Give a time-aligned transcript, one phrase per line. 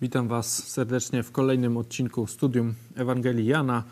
[0.00, 3.84] Witam Was serdecznie w kolejnym odcinku studium Ewangelii Jana.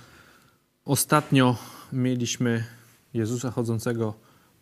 [0.84, 1.56] Ostatnio
[1.92, 2.64] mieliśmy
[3.14, 4.14] Jezusa chodzącego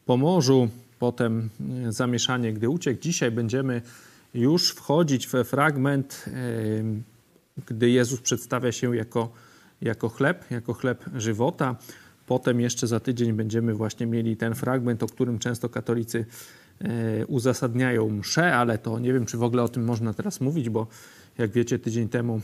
[0.07, 1.51] po morzu, potem
[1.89, 3.03] zamieszanie, gdy uciekł.
[3.03, 3.83] Dzisiaj będziemy
[4.35, 6.25] już wchodzić we fragment,
[7.67, 9.33] gdy Jezus przedstawia się jako,
[9.81, 11.77] jako chleb, jako chleb żywota.
[12.27, 16.25] Potem jeszcze za tydzień będziemy właśnie mieli ten fragment, o którym często katolicy
[16.81, 20.71] e, uzasadniają mszę, ale to nie wiem, czy w ogóle o tym można teraz mówić,
[20.71, 20.87] bo
[21.39, 22.41] jak wiecie, tydzień temu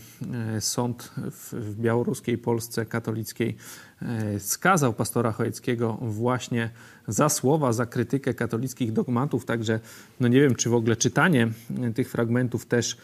[0.56, 3.56] e, sąd w, białoruskiej Polsce katolickiej
[4.02, 6.70] e, skazał pastora Chojeckiego właśnie
[7.08, 9.44] za słowa, za krytykę katolickich dogmatów.
[9.44, 9.80] Także
[10.20, 11.48] no nie wiem, czy w ogóle czytanie
[11.94, 12.96] tych fragmentów też,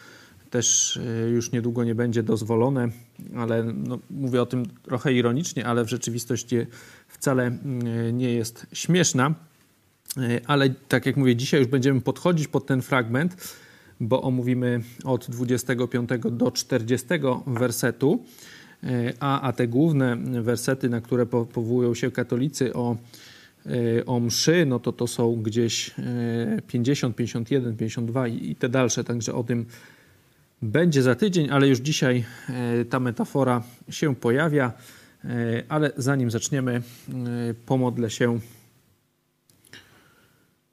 [0.49, 2.89] też e, już niedługo nie będzie dozwolone,
[3.35, 6.57] ale no, mówię o tym trochę ironicznie, ale w rzeczywistości
[7.07, 7.51] wcale
[8.13, 9.33] nie jest śmieszna.
[10.47, 13.57] Ale tak jak mówię, dzisiaj już będziemy podchodzić pod ten fragment
[13.99, 17.07] bo omówimy od 25 do 40
[17.47, 18.23] wersetu,
[18.83, 22.95] e, a, a te główne wersety, na które powołują się katolicy o,
[23.65, 25.91] e, o mszy, no to to są gdzieś
[26.67, 29.65] 50, 51, 52 i, i te dalsze, także o tym
[30.61, 34.73] będzie za tydzień, ale już dzisiaj e, ta metafora się pojawia.
[35.69, 36.81] Ale zanim zaczniemy,
[37.65, 38.39] pomodlę się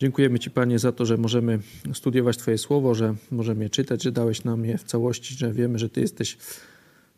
[0.05, 1.59] Dziękujemy Ci, Panie, za to, że możemy
[1.93, 5.79] studiować Twoje słowo, że możemy je czytać, że dałeś nam je w całości, że wiemy,
[5.79, 6.39] że Ty jesteś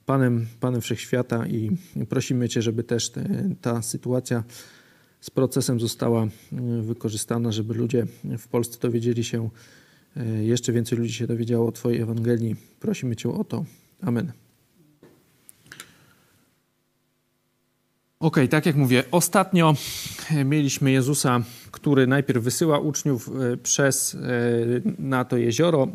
[0.04, 1.70] Panem, Panem Wszechświata i
[2.08, 4.44] prosimy Cię, żeby też te, ta sytuacja
[5.20, 6.28] z procesem została e,
[6.82, 8.06] wykorzystana, żeby ludzie
[8.38, 9.50] w Polsce dowiedzieli się,
[10.16, 12.56] e, jeszcze więcej ludzi się dowiedziało o Twojej Ewangelii.
[12.80, 13.64] Prosimy Cię o to.
[14.00, 14.45] Amen.
[18.26, 19.74] Ok, tak jak mówię, ostatnio
[20.44, 24.18] mieliśmy Jezusa, który najpierw wysyła uczniów e, przez e,
[24.98, 25.88] na to jezioro e,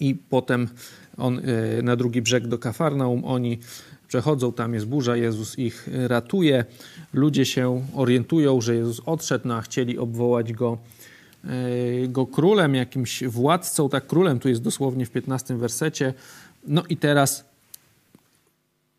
[0.00, 0.68] i potem
[1.16, 1.40] on
[1.82, 3.24] na drugi brzeg do Kafarnaum.
[3.24, 3.58] Oni
[4.08, 6.64] przechodzą, tam jest burza, Jezus ich ratuje.
[7.12, 10.78] Ludzie się orientują, że Jezus odszedł, no a chcieli obwołać go,
[12.08, 13.88] go królem, jakimś władcą.
[13.88, 16.14] Tak, królem tu jest dosłownie w 15 wersecie.
[16.66, 17.44] No i teraz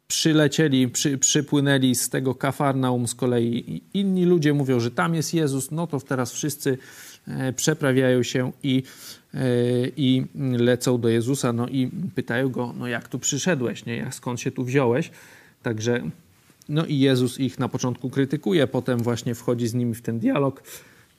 [0.07, 5.71] przylecieli, przy, przypłynęli z tego Kafarnaum z kolei inni ludzie mówią, że tam jest Jezus,
[5.71, 6.77] no to teraz wszyscy
[7.27, 8.83] e, przeprawiają się i,
[9.33, 9.39] e,
[9.97, 10.25] i
[10.57, 13.97] lecą do Jezusa, no i pytają go, no jak tu przyszedłeś, nie?
[13.97, 15.11] Jak, skąd się tu wziąłeś?
[15.63, 16.09] Także,
[16.69, 20.63] no i Jezus ich na początku krytykuje, potem właśnie wchodzi z nimi w ten dialog.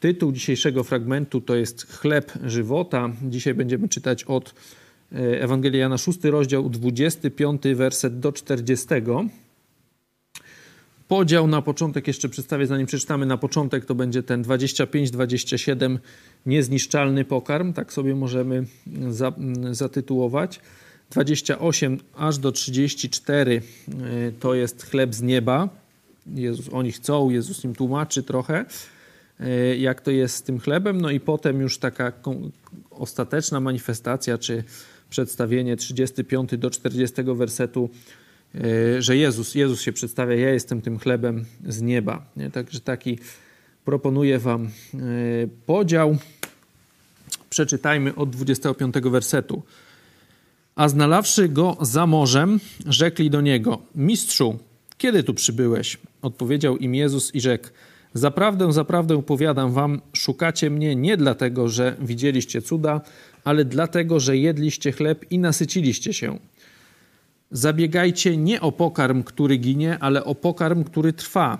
[0.00, 3.10] Tytuł dzisiejszego fragmentu to jest Chleb żywota.
[3.22, 4.54] Dzisiaj będziemy czytać od
[5.12, 8.86] Ewangelia Jana 6 rozdział 25 werset do 40.
[11.08, 15.98] Podział na początek jeszcze przedstawię, zanim przeczytamy na początek, to będzie ten 25-27
[16.46, 18.64] niezniszczalny pokarm, tak sobie możemy
[19.10, 19.32] za,
[19.70, 20.60] zatytułować.
[21.10, 25.68] 28 aż do 34 e, to jest chleb z nieba.
[26.34, 28.64] Jezus, oni chcą, Jezus im tłumaczy trochę,
[29.40, 31.00] e, jak to jest z tym chlebem.
[31.00, 32.12] No i potem już taka
[32.90, 34.64] ostateczna manifestacja, czy
[35.10, 37.90] przedstawienie 35 do 40 wersetu,
[38.54, 42.26] e, że Jezus, Jezus się przedstawia, ja jestem tym chlebem z nieba.
[42.36, 42.50] Nie?
[42.50, 43.18] Także taki
[43.84, 44.68] proponuję Wam e,
[45.66, 46.16] podział.
[47.50, 49.62] Przeczytajmy od 25 wersetu.
[50.74, 54.58] A znalawszy go za morzem, rzekli do niego: Mistrzu,
[54.98, 55.98] kiedy tu przybyłeś?
[56.22, 57.68] Odpowiedział im Jezus i rzekł:
[58.14, 63.00] Zaprawdę, zaprawdę powiadam wam, szukacie mnie nie dlatego, że widzieliście cuda,
[63.48, 66.38] ale dlatego, że jedliście chleb i nasyciliście się.
[67.50, 71.58] Zabiegajcie nie o pokarm, który ginie, ale o pokarm, który trwa,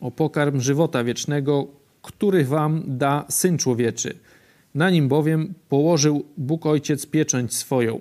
[0.00, 1.66] o pokarm żywota wiecznego,
[2.02, 4.18] który wam da Syn Człowieczy.
[4.74, 8.00] Na nim bowiem położył Bóg Ojciec pieczęć swoją.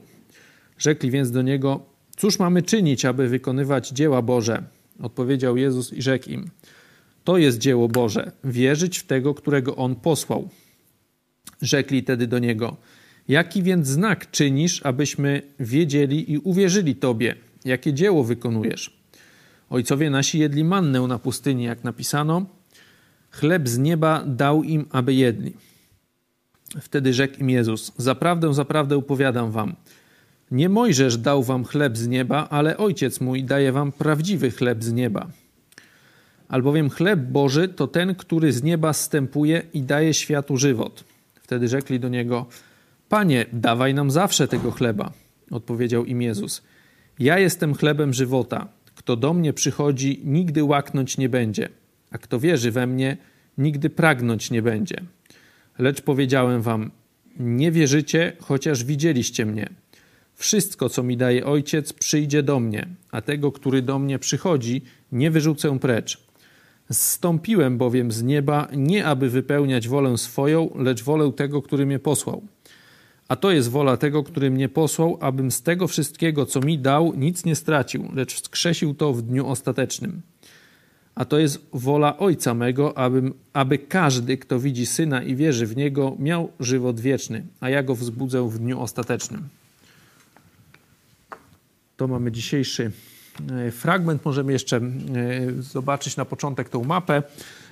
[0.78, 1.86] Rzekli więc do niego:
[2.18, 4.64] Cóż mamy czynić, aby wykonywać dzieła Boże?
[5.02, 6.50] Odpowiedział Jezus i rzekł im:
[7.24, 10.50] To jest dzieło Boże, wierzyć w tego, którego On posłał.
[11.62, 12.78] Rzekli tedy do niego:
[13.28, 17.36] Jaki więc znak czynisz, abyśmy wiedzieli i uwierzyli Tobie?
[17.66, 18.98] Jakie dzieło wykonujesz?
[19.70, 22.46] Ojcowie nasi jedli mannę na pustyni, jak napisano.
[23.32, 25.54] Chleb z nieba dał im, aby jedli.
[26.82, 29.76] Wtedy rzekł im Jezus: Zaprawdę, zaprawdę upowiadam wam.
[30.52, 34.94] Nie Mojżesz dał wam chleb z nieba, ale Ojciec mój daje wam prawdziwy chleb z
[34.94, 35.28] nieba.
[36.48, 41.04] Albowiem chleb Boży to ten, który z nieba stępuje i daje światu żywot.
[41.42, 42.46] Wtedy rzekli do niego:
[43.10, 45.12] Panie, dawaj nam zawsze tego chleba.
[45.52, 46.64] Odpowiedział im Jezus.
[47.20, 48.68] Ja jestem chlebem żywota.
[48.96, 51.70] Kto do mnie przychodzi, nigdy łaknąć nie będzie,
[52.12, 53.18] a kto wierzy we mnie,
[53.58, 55.02] nigdy pragnąć nie będzie.
[55.80, 56.92] Lecz powiedziałem wam,
[57.40, 59.70] nie wierzycie, chociaż widzieliście mnie.
[60.34, 64.82] Wszystko, co mi daje ojciec, przyjdzie do mnie, a tego, który do mnie przychodzi,
[65.12, 66.18] nie wyrzucę precz.
[66.92, 72.42] Zstąpiłem bowiem z nieba, nie aby wypełniać wolę swoją, lecz wolę tego, który mnie posłał.
[73.28, 77.14] A to jest wola tego, który mnie posłał, abym z tego wszystkiego, co mi dał,
[77.16, 80.22] nic nie stracił, lecz wskrzesił to w dniu ostatecznym.
[81.16, 85.78] A to jest wola Ojca mego, abym, aby każdy, kto widzi Syna i wierzy w
[85.78, 89.50] Niego, miał żywot wieczny, a ja go wzbudzę w dniu ostatecznym.
[91.98, 92.92] To mamy dzisiejszy
[93.52, 94.26] e, fragment.
[94.26, 94.82] Możemy jeszcze e,
[95.60, 97.24] zobaczyć na początek tą mapę.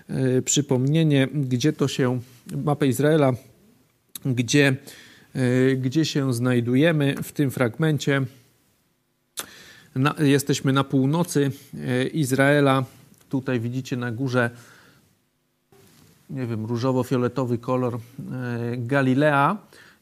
[0.07, 2.19] E, przypomnienie, gdzie to się,
[2.63, 3.33] mapę Izraela,
[4.25, 4.75] gdzie,
[5.77, 8.21] gdzie się znajdujemy w tym fragmencie.
[9.95, 11.51] Na, jesteśmy na północy
[12.13, 12.85] Izraela.
[13.29, 14.49] Tutaj widzicie na górze,
[16.29, 17.99] nie wiem, różowo-fioletowy kolor
[18.77, 19.57] Galilea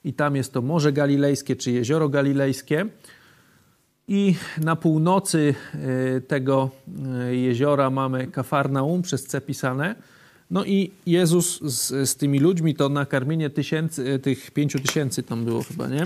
[0.05, 2.85] i tam jest to Morze Galilejskie czy Jezioro Galilejskie.
[4.07, 5.55] I na północy
[6.27, 6.69] tego
[7.31, 9.95] jeziora mamy Kafarnaum przez C pisane.
[10.53, 15.45] No i Jezus z, z tymi ludźmi, to nakarmienie tysięcy, e, tych pięciu tysięcy tam
[15.45, 16.05] było chyba, nie?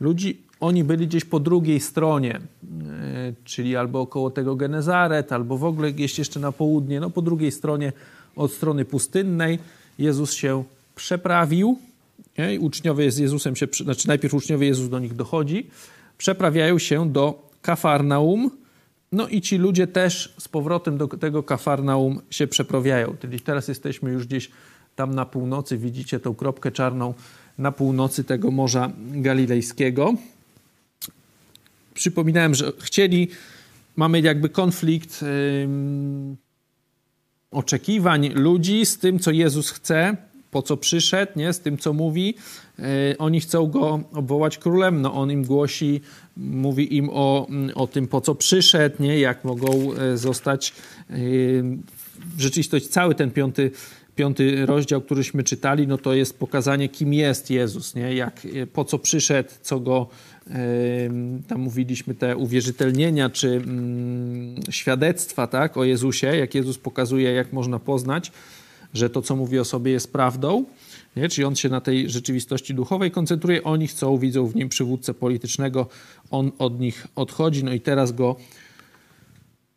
[0.00, 2.40] Ludzi, oni byli gdzieś po drugiej stronie,
[3.44, 7.52] czyli albo około tego Genezaret, albo w ogóle gdzieś jeszcze na południe, no po drugiej
[7.52, 7.92] stronie
[8.36, 9.58] od strony pustynnej.
[9.98, 10.64] Jezus się
[10.96, 11.78] przeprawił.
[12.38, 12.60] Nie?
[12.60, 15.66] uczniowie z Jezusem się, znaczy najpierw uczniowie Jezus do nich dochodzi,
[16.18, 18.50] przeprawiają się do Kafarnaum.
[19.14, 23.16] No i ci ludzie też z powrotem do tego Kafarnaum się przeprawiają.
[23.20, 24.50] Czyli teraz jesteśmy już gdzieś
[24.96, 27.14] tam na północy, widzicie tą kropkę czarną
[27.58, 30.14] na północy tego Morza Galilejskiego.
[31.94, 33.28] Przypominałem, że chcieli,
[33.96, 35.28] mamy jakby konflikt yy,
[37.50, 40.16] oczekiwań ludzi z tym, co Jezus chce,
[40.54, 41.52] po co przyszedł, nie?
[41.52, 42.34] z tym, co mówi.
[42.78, 46.00] E, oni chcą go obwołać królem, no on im głosi,
[46.36, 49.18] mówi im o, o tym, po co przyszedł, nie?
[49.18, 50.72] jak mogą e, zostać
[51.10, 51.14] e,
[52.36, 53.70] w rzeczywistości cały ten piąty,
[54.16, 58.14] piąty rozdział, któryśmy czytali, no to jest pokazanie, kim jest Jezus, nie?
[58.14, 58.40] Jak,
[58.72, 60.08] po co przyszedł, co go
[61.48, 67.78] tam mówiliśmy te uwierzytelnienia czy mm, świadectwa tak, o Jezusie, jak Jezus pokazuje, jak można
[67.78, 68.32] poznać,
[68.94, 70.64] że to, co mówi o sobie, jest prawdą.
[71.16, 71.28] Nie?
[71.28, 75.86] Czyli on się na tej rzeczywistości duchowej koncentruje, oni chcą, widzą w nim przywódcę politycznego,
[76.30, 78.36] on od nich odchodzi, no i teraz go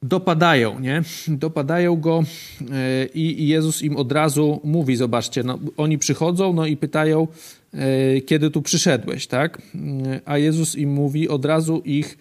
[0.04, 1.02] dopadają, nie?
[1.28, 2.24] Dopadają go
[2.72, 7.28] e, i Jezus im od razu mówi, zobaczcie, no, oni przychodzą, no i pytają,
[7.74, 9.62] e, kiedy tu przyszedłeś, tak?
[10.06, 12.18] E, a Jezus im mówi, od razu ich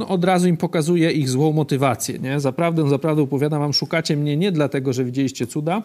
[0.00, 2.18] no od razu im pokazuje ich złą motywację.
[2.18, 2.40] Nie?
[2.40, 5.82] Zaprawdę, zaprawdę opowiadam wam, szukacie mnie nie dlatego, że widzieliście cuda,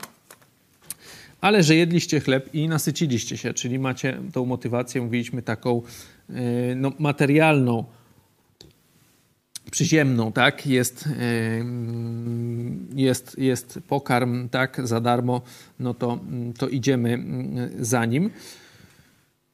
[1.42, 5.82] ale że jedliście chleb i nasyciliście się, czyli macie tą motywację, mówiliśmy, taką
[6.30, 6.36] yy,
[6.76, 7.84] no, materialną,
[9.72, 10.68] przyziemną, tak?
[10.68, 11.66] Jest, yy,
[12.96, 14.82] jest, jest pokarm, tak?
[14.84, 15.42] Za darmo,
[15.80, 16.20] no to,
[16.58, 17.10] to idziemy
[17.78, 18.30] yy, za nim.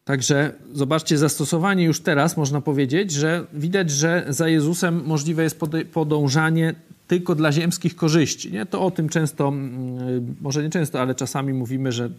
[0.05, 5.59] Także zobaczcie, zastosowanie już teraz można powiedzieć, że widać, że za Jezusem możliwe jest
[5.93, 6.75] podążanie
[7.07, 8.51] tylko dla ziemskich korzyści.
[8.51, 8.65] Nie?
[8.65, 12.09] To o tym często, mm, może nie często, ale czasami mówimy, że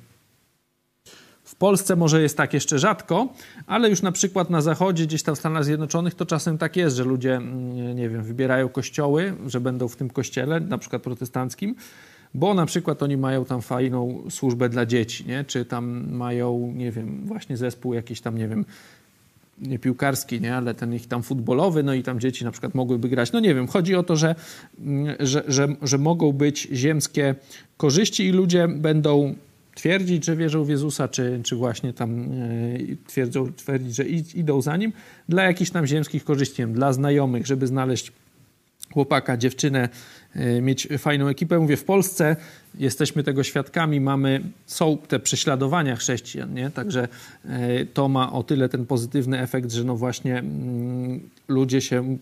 [1.45, 3.29] w Polsce może jest tak jeszcze rzadko,
[3.67, 6.97] ale już na przykład na zachodzie, gdzieś tam w Stanach Zjednoczonych, to czasem tak jest,
[6.97, 11.75] że ludzie, mm, nie wiem, wybierają kościoły, że będą w tym kościele, na przykład protestanckim,
[12.35, 15.45] bo na przykład oni mają tam fajną służbę dla dzieci, nie?
[15.45, 18.65] czy tam mają, nie wiem, właśnie zespół jakiś tam, nie wiem,
[19.59, 20.57] nie piłkarski, nie?
[20.57, 23.33] ale ten ich tam futbolowy, no i tam dzieci na przykład mogłyby grać.
[23.33, 24.35] No nie wiem, chodzi o to, że,
[25.21, 27.35] że, że, że mogą być ziemskie
[27.77, 29.35] korzyści i ludzie będą
[29.75, 32.27] twierdzić, że wierzą w Jezusa, czy, czy właśnie tam e,
[33.07, 34.93] twierdzą, twierdzić, że idą za Nim
[35.29, 38.13] dla jakichś tam ziemskich korzyści, dla znajomych, żeby znaleźć
[38.93, 39.89] chłopaka, dziewczynę,
[40.35, 41.59] e, mieć fajną ekipę.
[41.59, 42.37] Mówię, w Polsce
[42.79, 46.71] jesteśmy tego świadkami, mamy, są te prześladowania chrześcijan, nie?
[46.71, 47.09] także
[47.45, 52.17] e, to ma o tyle ten pozytywny efekt, że no właśnie mm, ludzie się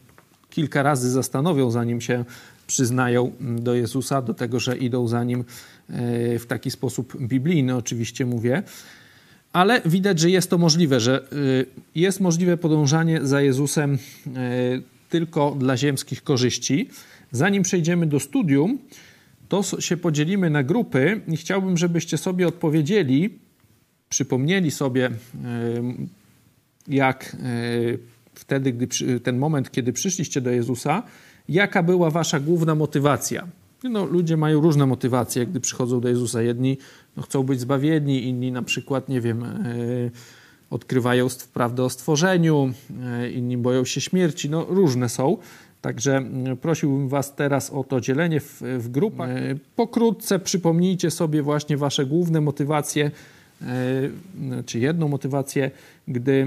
[0.50, 2.24] kilka razy zastanowią, zanim się
[2.66, 5.44] przyznają mm, do Jezusa, do tego, że idą za Nim e,
[6.38, 8.62] w taki sposób biblijny, oczywiście mówię.
[9.52, 11.28] Ale widać, że jest to możliwe, że
[11.94, 13.98] jest możliwe podążanie za Jezusem
[15.10, 16.88] tylko dla ziemskich korzyści.
[17.32, 18.78] Zanim przejdziemy do studium,
[19.48, 23.38] to się podzielimy na grupy i chciałbym, żebyście sobie odpowiedzieli,
[24.08, 25.10] przypomnieli sobie,
[26.88, 27.36] jak
[28.34, 31.02] wtedy, gdy ten moment, kiedy przyszliście do Jezusa,
[31.48, 33.46] jaka była wasza główna motywacja.
[33.84, 36.42] No, ludzie mają różne motywacje, gdy przychodzą do Jezusa.
[36.42, 36.78] Jedni
[37.16, 39.44] no, chcą być zbawieni, inni na przykład, nie wiem,
[40.70, 42.72] odkrywają prawdę o stworzeniu,
[43.34, 45.36] inni boją się śmierci, no różne są.
[45.80, 46.24] Także
[46.60, 49.30] prosiłbym Was teraz o to dzielenie w, w grupach.
[49.30, 53.10] E, pokrótce przypomnijcie sobie właśnie Wasze główne motywacje,
[53.62, 55.70] e, czy jedną motywację,
[56.08, 56.46] gdy,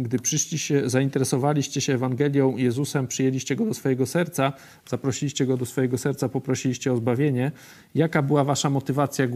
[0.00, 4.52] gdy przyszliście, zainteresowaliście się Ewangelią Jezusem, przyjęliście Go do swojego serca,
[4.88, 7.52] zaprosiliście Go do swojego serca, poprosiliście o zbawienie.
[7.94, 9.26] Jaka była Wasza motywacja,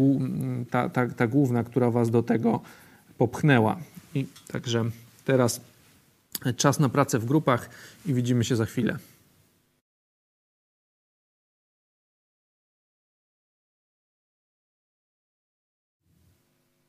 [0.71, 2.61] ta, ta, ta główna, która Was do tego
[3.19, 3.79] popchnęła?
[4.15, 4.85] I także
[5.25, 5.61] teraz
[6.57, 7.71] czas na pracę w grupach
[8.07, 8.99] i widzimy się za chwilę.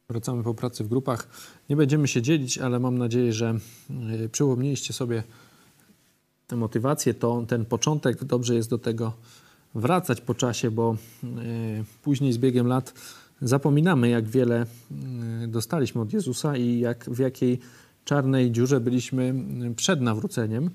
[0.09, 1.27] Wracamy po pracy w grupach.
[1.69, 3.59] Nie będziemy się dzielić, ale mam nadzieję, że
[4.23, 5.23] e, przypomnieliście sobie
[6.47, 8.23] tę motywację, to, ten początek.
[8.23, 9.13] Dobrze jest do tego
[9.75, 11.27] wracać po czasie, bo e,
[12.01, 12.93] później z biegiem lat
[13.41, 14.65] zapominamy, jak wiele
[15.43, 17.59] e, dostaliśmy od Jezusa i jak, w jakiej
[18.05, 19.33] czarnej dziurze byliśmy
[19.75, 20.69] przed nawróceniem.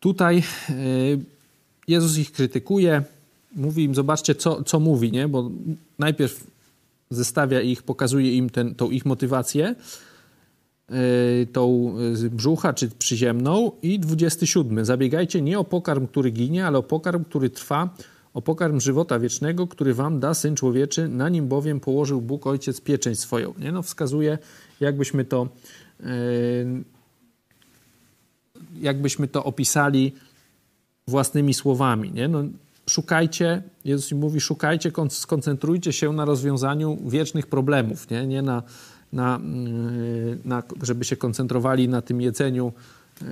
[0.00, 0.42] Tutaj
[1.88, 3.02] Jezus ich krytykuje,
[3.56, 5.28] mówi im, zobaczcie, co, co mówi, nie?
[5.28, 5.50] bo
[5.98, 6.46] najpierw
[7.10, 9.74] zestawia ich, pokazuje im ten, tą ich motywację,
[10.88, 10.96] yy,
[11.52, 11.94] tą
[12.30, 14.84] brzucha czy przyziemną i 27.
[14.84, 17.94] Zabiegajcie nie o pokarm, który ginie, ale o pokarm, który trwa,
[18.34, 22.80] o pokarm żywota wiecznego, który wam da Syn Człowieczy, na nim bowiem położył Bóg Ojciec
[22.80, 23.54] pieczęć swoją.
[23.58, 23.72] Nie?
[23.72, 24.38] No, wskazuje,
[24.80, 25.48] jakbyśmy to
[26.00, 26.06] yy,
[28.80, 30.12] jakbyśmy to opisali
[31.08, 32.12] własnymi słowami.
[32.12, 32.28] Nie?
[32.28, 32.44] No,
[32.90, 38.62] szukajcie, Jezus mówi, szukajcie, skoncentrujcie się na rozwiązaniu wiecznych problemów, nie, nie na,
[39.12, 42.72] na, mm, na, żeby się koncentrowali na tym jedzeniu
[43.22, 43.24] e,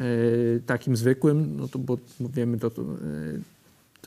[0.66, 2.86] takim zwykłym, no to, bo wiemy, to, to, e,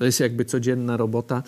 [0.01, 1.43] to jest jakby codzienna robota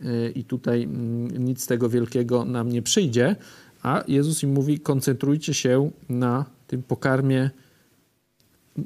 [0.00, 3.36] e, i tutaj mm, nic z tego wielkiego nam nie przyjdzie,
[3.82, 7.50] a Jezus im mówi, koncentrujcie się na tym pokarmie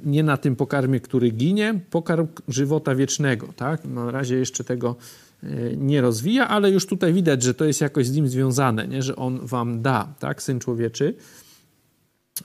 [0.05, 3.49] nie na tym pokarmie, który ginie, pokarm żywota wiecznego.
[3.57, 3.85] Tak?
[3.85, 4.97] Na razie jeszcze tego
[5.43, 9.03] e, nie rozwija, ale już tutaj widać, że to jest jakoś z nim związane, nie?
[9.03, 11.15] że on wam da, tak, syn człowieczy.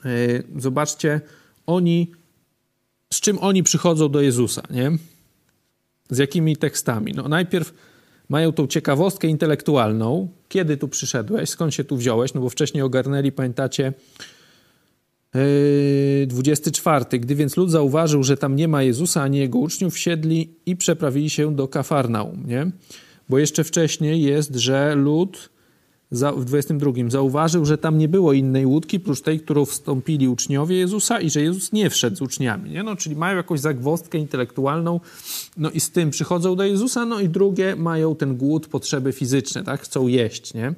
[0.04, 0.10] E,
[0.56, 1.20] zobaczcie,
[1.66, 2.12] oni,
[3.12, 4.98] z czym oni przychodzą do Jezusa, nie?
[6.10, 7.12] Z jakimi tekstami?
[7.16, 7.74] No najpierw
[8.28, 10.28] mają tą ciekawostkę intelektualną.
[10.48, 11.50] Kiedy tu przyszedłeś?
[11.50, 12.34] Skąd się tu wziąłeś?
[12.34, 13.92] No bo wcześniej ogarnęli, pamiętacie,
[16.26, 17.04] 24.
[17.12, 20.76] Yy, Gdy więc lud zauważył, że tam nie ma Jezusa ani jego uczniów, siedli i
[20.76, 22.44] przeprawili się do Kafarnaum.
[22.46, 22.70] Nie?
[23.28, 25.50] Bo jeszcze wcześniej jest, że lud
[26.12, 31.20] w 22 zauważył, że tam nie było innej łódki, prócz tej, którą wstąpili uczniowie Jezusa
[31.20, 32.70] i że Jezus nie wszedł z uczniami.
[32.70, 32.82] Nie?
[32.82, 35.00] No, czyli mają jakąś zagwostkę intelektualną
[35.56, 39.64] no i z tym przychodzą do Jezusa, no i drugie mają ten głód, potrzeby fizyczne,
[39.64, 39.80] tak?
[39.80, 40.74] chcą jeść, nie?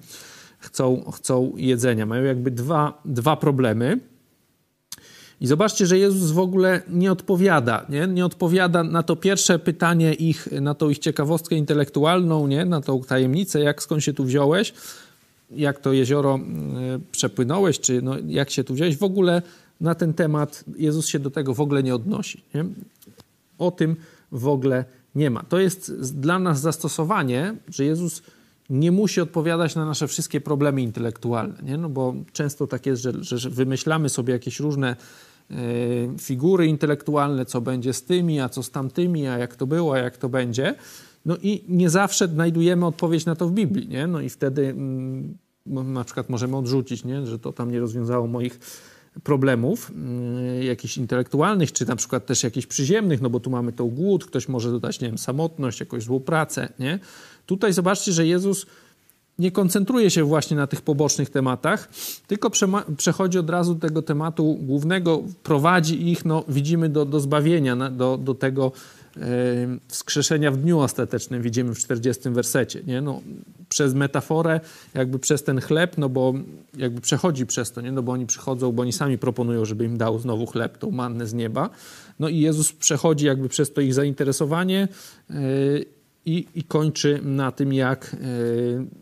[0.58, 2.06] Chcą, chcą jedzenia.
[2.06, 4.00] Mają jakby dwa, dwa problemy.
[5.40, 8.06] I zobaczcie, że Jezus w ogóle nie odpowiada, nie?
[8.06, 12.64] nie odpowiada na to pierwsze pytanie ich, na tą ich ciekawostkę intelektualną, nie?
[12.64, 14.72] na tą tajemnicę, jak skąd się tu wziąłeś,
[15.50, 16.36] jak to jezioro
[16.96, 18.96] y, przepłynąłeś, czy no, jak się tu wziąłeś.
[18.96, 19.42] W ogóle
[19.80, 22.42] na ten temat Jezus się do tego w ogóle nie odnosi.
[22.54, 22.64] Nie?
[23.58, 23.96] O tym
[24.32, 25.42] w ogóle nie ma.
[25.42, 28.22] To jest dla nas zastosowanie, że Jezus
[28.70, 31.76] nie musi odpowiadać na nasze wszystkie problemy intelektualne, nie?
[31.76, 34.96] No bo często tak jest, że, że wymyślamy sobie jakieś różne
[35.50, 39.94] E, figury intelektualne, co będzie z tymi, a co z tamtymi, a jak to było,
[39.94, 40.74] a jak to będzie.
[41.24, 44.06] No i nie zawsze znajdujemy odpowiedź na to w Biblii, nie?
[44.06, 47.26] No i wtedy mm, na przykład możemy odrzucić, nie?
[47.26, 48.58] że to tam nie rozwiązało moich
[49.22, 49.92] problemów
[50.60, 54.26] y, jakichś intelektualnych, czy na przykład też jakichś przyziemnych, no bo tu mamy tą głód,
[54.26, 56.98] ktoś może dodać, nie wiem, samotność, jakąś złą pracę, nie?
[57.46, 58.66] Tutaj zobaczcie, że Jezus
[59.38, 61.88] nie koncentruje się właśnie na tych pobocznych tematach,
[62.26, 62.50] tylko
[62.96, 68.18] przechodzi od razu do tego tematu głównego, prowadzi ich, no, widzimy, do, do zbawienia, do,
[68.18, 68.72] do tego
[69.88, 72.82] wskrzeszenia w dniu ostatecznym, widzimy w 40 wersecie.
[72.86, 73.00] Nie?
[73.00, 73.20] No,
[73.68, 74.60] przez metaforę,
[74.94, 76.34] jakby przez ten chleb, no bo
[76.76, 77.92] jakby przechodzi przez to, nie?
[77.92, 81.26] no bo oni przychodzą, bo oni sami proponują, żeby im dał znowu chleb, tą mannę
[81.26, 81.70] z nieba.
[82.18, 84.88] No i Jezus przechodzi jakby przez to ich zainteresowanie
[85.30, 85.34] e,
[86.26, 88.18] i, i kończy na tym, jak e,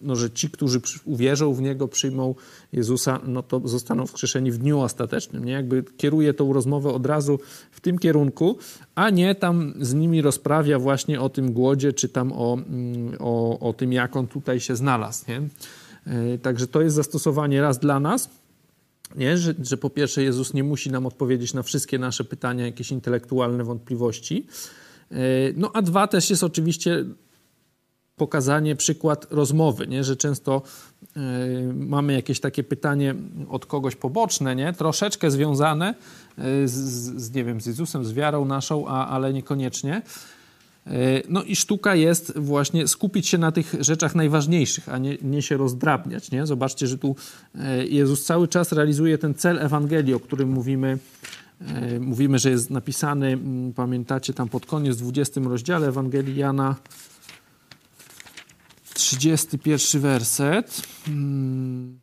[0.03, 2.35] no, że ci, którzy uwierzą w Niego, przyjmą
[2.73, 5.45] Jezusa, no to zostaną wskrzeszeni w dniu ostatecznym.
[5.45, 5.53] Nie?
[5.53, 7.39] Jakby kieruje tą rozmowę od razu
[7.71, 8.59] w tym kierunku,
[8.95, 13.59] a nie tam z nimi rozprawia właśnie o tym głodzie, czy tam o, mm, o,
[13.59, 15.25] o tym, jak on tutaj się znalazł.
[15.29, 15.43] Nie?
[16.07, 18.31] E, także to jest zastosowanie raz dla nas,
[19.17, 19.39] nie?
[19.39, 23.65] Że, że po pierwsze Jezus nie musi nam odpowiedzieć na wszystkie nasze pytania, jakieś intelektualne
[23.65, 24.47] wątpliwości,
[25.57, 27.05] no a dwa też jest oczywiście
[28.19, 30.05] pokazanie, przykład rozmowy, nie?
[30.05, 30.63] że często
[31.75, 33.15] mamy jakieś takie pytanie
[33.49, 34.73] od kogoś poboczne, nie?
[34.73, 35.95] troszeczkę związane
[36.65, 36.73] z,
[37.23, 40.03] z, nie wiem, z Jezusem, z wiarą naszą, a, ale niekoniecznie.
[41.29, 45.57] No i sztuka jest właśnie skupić się na tych rzeczach najważniejszych, a nie, nie się
[45.57, 46.31] rozdrabniać.
[46.31, 46.47] Nie?
[46.47, 47.17] Zobaczcie, że tu
[47.89, 51.48] Jezus cały czas realizuje ten cel Ewangelii, o którym mówimy E,
[52.01, 53.39] mówimy, że jest napisany,
[53.75, 56.77] pamiętacie, tam pod koniec, w 20 rozdziale Ewangelii Jana,
[58.95, 60.83] 31 werset.
[61.05, 61.99] Hmm.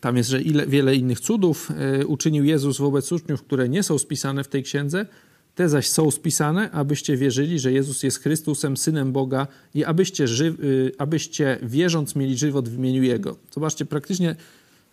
[0.00, 3.98] Tam jest, że ile, wiele innych cudów e, uczynił Jezus wobec uczniów, które nie są
[3.98, 5.06] spisane w tej księdze.
[5.54, 10.92] Te zaś są spisane, abyście wierzyli, że Jezus jest Chrystusem, Synem Boga i abyście, y,
[10.98, 13.36] abyście wierząc mieli żywot w imieniu Jego.
[13.50, 14.36] Zobaczcie, praktycznie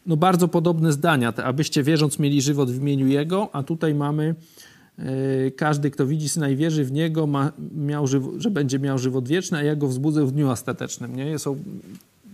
[0.06, 4.36] no bardzo podobne zdania, abyście wierząc mieli żywot w imieniu Jego, a tutaj mamy
[4.98, 5.06] yy,
[5.52, 9.58] każdy, kto widzi Syna i wierzy w Niego, ma, miał że będzie miał żywot wieczny,
[9.58, 11.16] a ja go wzbudzę w dniu ostatecznym.
[11.16, 11.40] Nie?
[11.40, 11.58] Są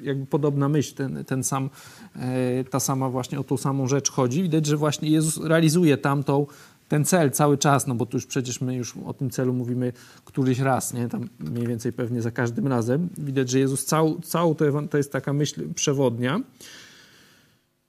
[0.02, 1.70] jakby podobna myśl, ten, ten sam,
[2.16, 2.22] yy,
[2.70, 4.44] ta sama właśnie o tą samą rzecz chodzi.
[4.44, 6.46] Widać, że właśnie Jezus realizuje tamtą,
[6.88, 9.94] ten cel cały czas, no bo tu już przecież my już o tym celu mówimy
[10.26, 11.10] któryś raz, nie?
[11.10, 13.10] Tam mniej więcej pewnie za każdym razem.
[13.18, 14.56] Widać, że Jezus całą, całą
[14.90, 16.42] to jest taka myśl przewodnia.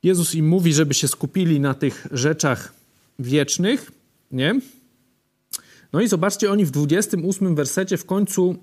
[0.02, 2.73] Jezus im mówi, żeby się skupili na tych rzeczach
[3.19, 3.93] wiecznych,
[4.33, 4.61] nie?
[5.93, 8.57] No i zobaczcie, oni w 28 wersecie w końcu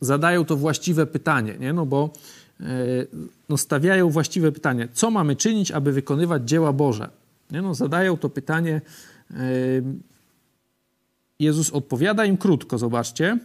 [0.00, 1.72] zadają to właściwe pytanie, nie?
[1.72, 2.10] No bo
[2.60, 2.64] e,
[3.48, 4.88] no stawiają właściwe pytanie.
[4.92, 7.10] Co mamy czynić, aby wykonywać dzieła Boże?
[7.50, 7.62] Nie?
[7.62, 8.80] No zadają to pytanie.
[9.30, 9.36] E,
[11.38, 13.38] Jezus odpowiada im krótko, zobaczcie.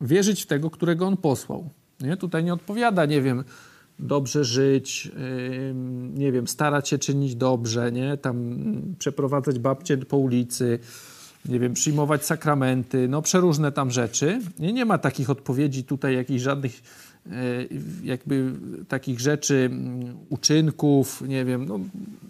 [0.00, 1.68] Wierzyć w tego, którego On posłał.
[2.00, 2.16] Nie?
[2.16, 3.44] Tutaj nie odpowiada, nie wiem,
[4.02, 5.10] dobrze żyć,
[6.14, 8.16] nie wiem, starać się czynić dobrze, nie?
[8.16, 8.56] Tam
[8.98, 10.78] przeprowadzać babcie po ulicy,
[11.48, 14.40] nie wiem, przyjmować sakramenty, no przeróżne tam rzeczy.
[14.58, 16.82] Nie, nie ma takich odpowiedzi tutaj, jakichś żadnych
[17.26, 17.30] e,
[18.04, 18.52] jakby
[18.88, 19.70] takich rzeczy,
[20.28, 21.80] uczynków, nie wiem, no,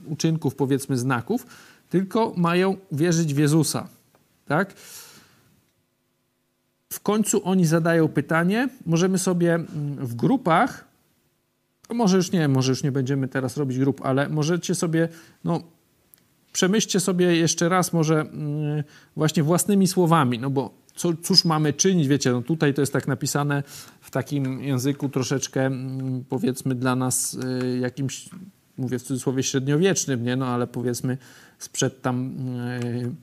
[0.07, 1.47] uczynków powiedzmy znaków,
[1.91, 3.89] tylko mają wierzyć w Jezusa,
[4.47, 4.75] tak?
[6.93, 9.59] W końcu oni zadają pytanie, możemy sobie
[9.99, 10.90] w grupach
[11.95, 15.09] może już nie, może już nie będziemy teraz robić grup, ale możecie sobie,
[15.45, 15.63] no,
[16.53, 18.85] przemyślcie sobie jeszcze raz może mm,
[19.17, 23.09] właśnie własnymi słowami, no bo co, cóż mamy czynić, wiecie, no tutaj to jest tak
[23.09, 23.63] napisane
[24.01, 28.29] w takim języku troszeczkę mm, powiedzmy dla nas y, jakimś,
[28.79, 31.19] mówię w cudzysłowie średniowiecznym, nie, no ale powiedzmy
[31.59, 32.35] sprzed tam
[32.85, 33.15] y,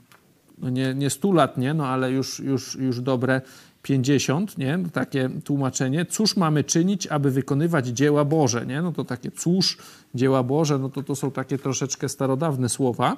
[0.58, 3.41] no nie, nie 100 lat, nie, no ale już, już, już dobre
[3.88, 4.80] 50, nie?
[4.93, 8.82] Takie tłumaczenie, cóż mamy czynić, aby wykonywać dzieła Boże, nie?
[8.82, 9.78] No to takie cóż,
[10.15, 13.17] dzieła Boże, no to to są takie troszeczkę starodawne słowa,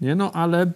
[0.00, 0.14] nie?
[0.14, 0.72] No ale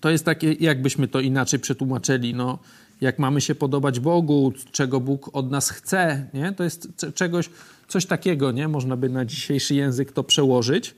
[0.00, 2.58] to jest takie, jakbyśmy to inaczej przetłumaczyli, no
[3.00, 6.52] jak mamy się podobać Bogu, czego Bóg od nas chce, nie?
[6.52, 7.50] To jest czegoś,
[7.88, 8.68] coś takiego, nie?
[8.68, 10.94] Można by na dzisiejszy język to przełożyć.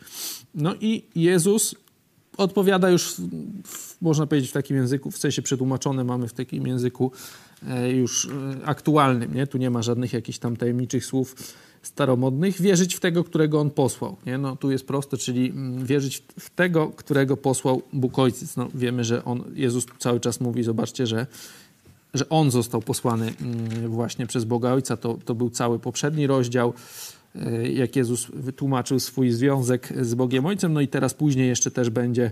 [0.54, 1.74] No i Jezus
[2.40, 3.14] odpowiada już,
[4.00, 7.12] można powiedzieć, w takim języku, w sensie przetłumaczone mamy w takim języku
[7.68, 9.46] e, już e, aktualnym, nie?
[9.46, 11.36] Tu nie ma żadnych jakichś tam tajemniczych słów
[11.82, 12.60] staromodnych.
[12.60, 14.38] Wierzyć w tego, którego On posłał, nie?
[14.38, 18.56] No tu jest proste, czyli mm, wierzyć w tego, którego posłał Bóg Ojciec.
[18.56, 21.26] No wiemy, że On, Jezus cały czas mówi, zobaczcie, że
[22.14, 24.96] że On został posłany mm, właśnie przez Boga Ojca.
[24.96, 26.74] To, to był cały poprzedni rozdział.
[27.34, 31.90] E, jak Jezus wytłumaczył swój związek z Bogiem Ojcem, no i teraz później jeszcze też
[31.90, 32.30] będzie,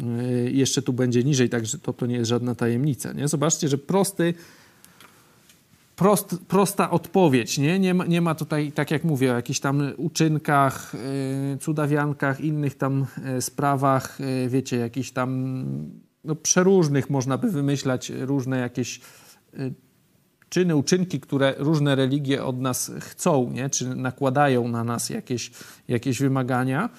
[0.00, 3.12] e, jeszcze tu będzie niżej, także to, to nie jest żadna tajemnica.
[3.12, 3.28] Nie?
[3.28, 4.34] Zobaczcie, że prosty,
[5.96, 7.78] prost, prosta odpowiedź, nie?
[7.78, 12.74] Nie, ma, nie ma tutaj, tak jak mówię, o jakichś tam uczynkach, e, cudawiankach, innych
[12.74, 13.06] tam
[13.40, 15.64] sprawach, wiecie, jakichś tam
[16.24, 19.00] no, przeróżnych można by wymyślać różne jakieś
[20.50, 23.70] czyny, uczynki, które różne religie od nas chcą, nie?
[23.70, 25.50] czy nakładają na nas jakieś,
[25.88, 26.90] jakieś wymagania.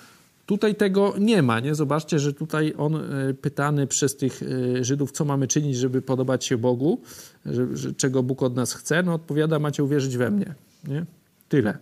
[0.46, 1.60] Tutaj tego nie ma.
[1.60, 1.76] Nie?
[1.76, 6.46] Zobaczcie, że tutaj on e, pytany przez tych e, Żydów, co mamy czynić, żeby podobać
[6.46, 7.02] się Bogu,
[7.46, 10.54] że, że, czego Bóg od nas chce, no odpowiada, macie uwierzyć we mnie.
[10.88, 11.06] Nie?
[11.50, 11.78] Tyle.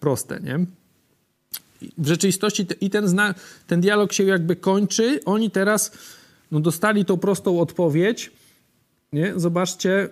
[0.00, 0.66] Proste, nie?
[1.98, 3.34] W rzeczywistości i ten, zna,
[3.66, 5.20] ten dialog się jakby kończy.
[5.24, 5.92] Oni teraz
[6.50, 8.30] no, dostali tą prostą odpowiedź.
[9.12, 9.32] Nie?
[9.36, 10.08] Zobaczcie,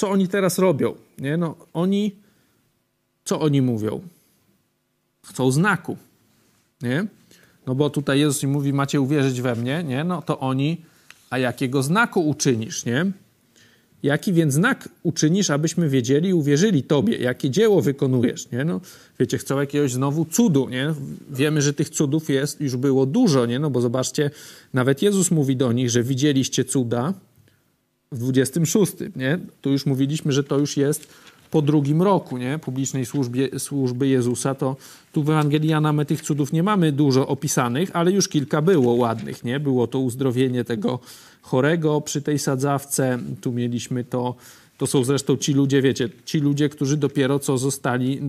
[0.00, 0.94] co oni teraz robią?
[1.18, 1.36] Nie?
[1.36, 2.16] No, oni,
[3.24, 4.00] co oni mówią?
[5.26, 5.96] Chcą znaku,
[6.82, 7.06] nie?
[7.66, 10.04] No bo tutaj Jezus im mówi, macie uwierzyć we mnie, nie?
[10.04, 10.80] No to oni,
[11.30, 13.12] a jakiego znaku uczynisz, nie?
[14.02, 17.16] Jaki więc znak uczynisz, abyśmy wiedzieli i uwierzyli Tobie?
[17.16, 18.64] Jakie dzieło wykonujesz, nie?
[18.64, 18.80] No,
[19.18, 20.94] wiecie, chcą jakiegoś znowu cudu, nie?
[21.30, 23.58] Wiemy, że tych cudów jest, już było dużo, nie?
[23.58, 24.30] No bo zobaczcie,
[24.74, 27.14] nawet Jezus mówi do nich, że widzieliście cuda,
[28.12, 29.38] w 26, nie?
[29.60, 31.08] Tu już mówiliśmy, że to już jest
[31.50, 32.58] po drugim roku nie?
[32.58, 34.76] publicznej służbie, służby Jezusa, to
[35.12, 39.44] tu w Ewangelii Jana tych cudów nie mamy dużo opisanych, ale już kilka było ładnych.
[39.44, 39.60] Nie?
[39.60, 40.98] Było to uzdrowienie tego
[41.42, 44.34] chorego przy tej sadzawce, tu mieliśmy to
[44.80, 48.20] to są zresztą ci ludzie, wiecie, ci ludzie, którzy dopiero co zostali,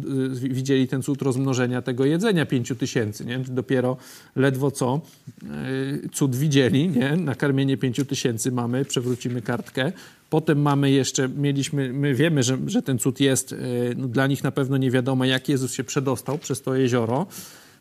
[0.44, 3.40] y, widzieli ten cud rozmnożenia tego jedzenia pięciu tysięcy, nie?
[3.40, 3.98] Dopiero
[4.36, 5.02] ledwo co
[5.44, 7.16] y, cud widzieli, nie?
[7.16, 9.92] Nakarmienie pięciu tysięcy mamy, przewrócimy kartkę.
[10.30, 13.58] Potem mamy jeszcze, mieliśmy, my wiemy, że, że ten cud jest, y,
[13.98, 17.28] no dla nich na pewno nie wiadomo, jak Jezus się przedostał przez to jezioro.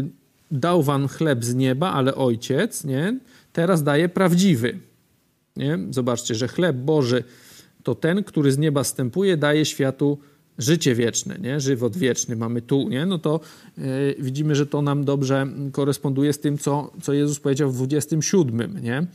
[0.00, 0.10] yy,
[0.50, 3.18] dał wam chleb z nieba, ale ojciec nie?
[3.52, 4.78] teraz daje prawdziwy.
[5.56, 5.78] Nie?
[5.90, 7.24] Zobaczcie, że chleb Boży
[7.82, 10.18] to ten, który z nieba stępuje, daje światu
[10.58, 11.60] życie wieczne, nie?
[11.60, 13.06] żywot wieczny mamy tu, nie?
[13.06, 13.40] no to
[13.78, 13.84] yy,
[14.18, 19.06] widzimy, że to nam dobrze koresponduje z tym, co, co Jezus powiedział w 27, nie?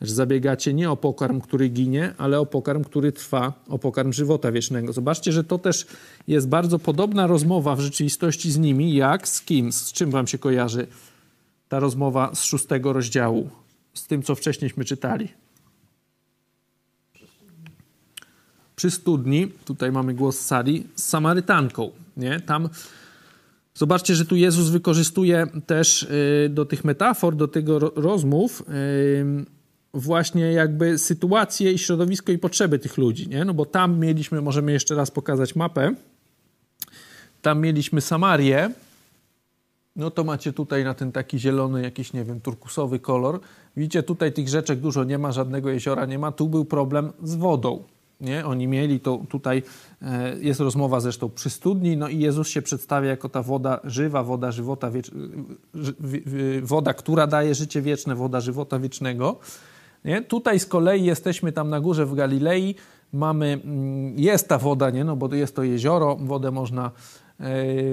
[0.00, 4.52] że zabiegacie nie o pokarm, który ginie, ale o pokarm, który trwa, o pokarm żywota
[4.52, 4.92] wiecznego.
[4.92, 5.86] Zobaczcie, że to też
[6.28, 10.38] jest bardzo podobna rozmowa w rzeczywistości z nimi, jak z kim, z czym wam się
[10.38, 10.86] kojarzy
[11.68, 13.50] ta rozmowa z szóstego rozdziału,
[13.94, 15.28] z tym, co wcześniejśmy czytali.
[18.76, 21.90] Przy studni, tutaj mamy głos Sari, z Samarytanką.
[22.16, 22.40] Nie?
[22.40, 22.68] Tam
[23.74, 29.44] zobaczcie, że tu Jezus wykorzystuje też y, do tych metafor, do tego rozmów y,
[29.94, 33.28] właśnie jakby sytuację i środowisko i potrzeby tych ludzi.
[33.28, 33.44] Nie?
[33.44, 35.94] No bo tam mieliśmy, możemy jeszcze raz pokazać mapę,
[37.42, 38.70] tam mieliśmy Samarię,
[39.96, 43.40] no to macie tutaj na ten taki zielony, jakiś, nie wiem, turkusowy kolor.
[43.76, 46.32] Widzicie, tutaj tych rzeczek dużo nie ma, żadnego jeziora nie ma.
[46.32, 47.84] Tu był problem z wodą.
[48.22, 48.46] Nie?
[48.46, 49.62] Oni mieli to tutaj,
[50.02, 54.22] e, jest rozmowa zresztą przy studni, no i Jezus się przedstawia jako ta woda żywa,
[54.22, 55.10] woda żywota, wiecz...
[56.62, 59.38] woda, która daje życie wieczne, woda żywota wiecznego.
[60.04, 60.22] Nie?
[60.22, 62.74] Tutaj z kolei jesteśmy tam na górze w Galilei,
[63.12, 65.04] mamy, mm, jest ta woda, nie?
[65.04, 66.90] No bo jest to jezioro, wodę można,
[67.40, 67.46] yy,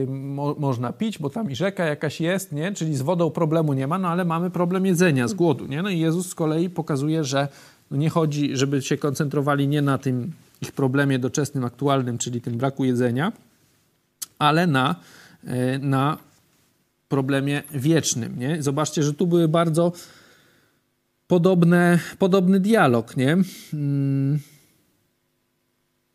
[0.08, 2.72] mo, można pić, bo tam i rzeka jakaś jest, nie?
[2.72, 5.66] czyli z wodą problemu nie ma, no ale mamy problem jedzenia, z głodu.
[5.66, 5.82] Nie?
[5.82, 7.48] No i Jezus z kolei pokazuje, że
[7.92, 12.58] no nie chodzi, żeby się koncentrowali nie na tym ich problemie doczesnym, aktualnym, czyli tym
[12.58, 13.32] braku jedzenia,
[14.40, 14.96] ale na,
[15.44, 16.18] e, na
[17.10, 18.40] problemie wiecznym.
[18.40, 18.64] Nie?
[18.64, 19.92] Zobaczcie, że tu były bardzo
[21.28, 23.18] podobne, podobny dialog.
[23.18, 23.38] Nie?
[23.72, 24.40] Hmm.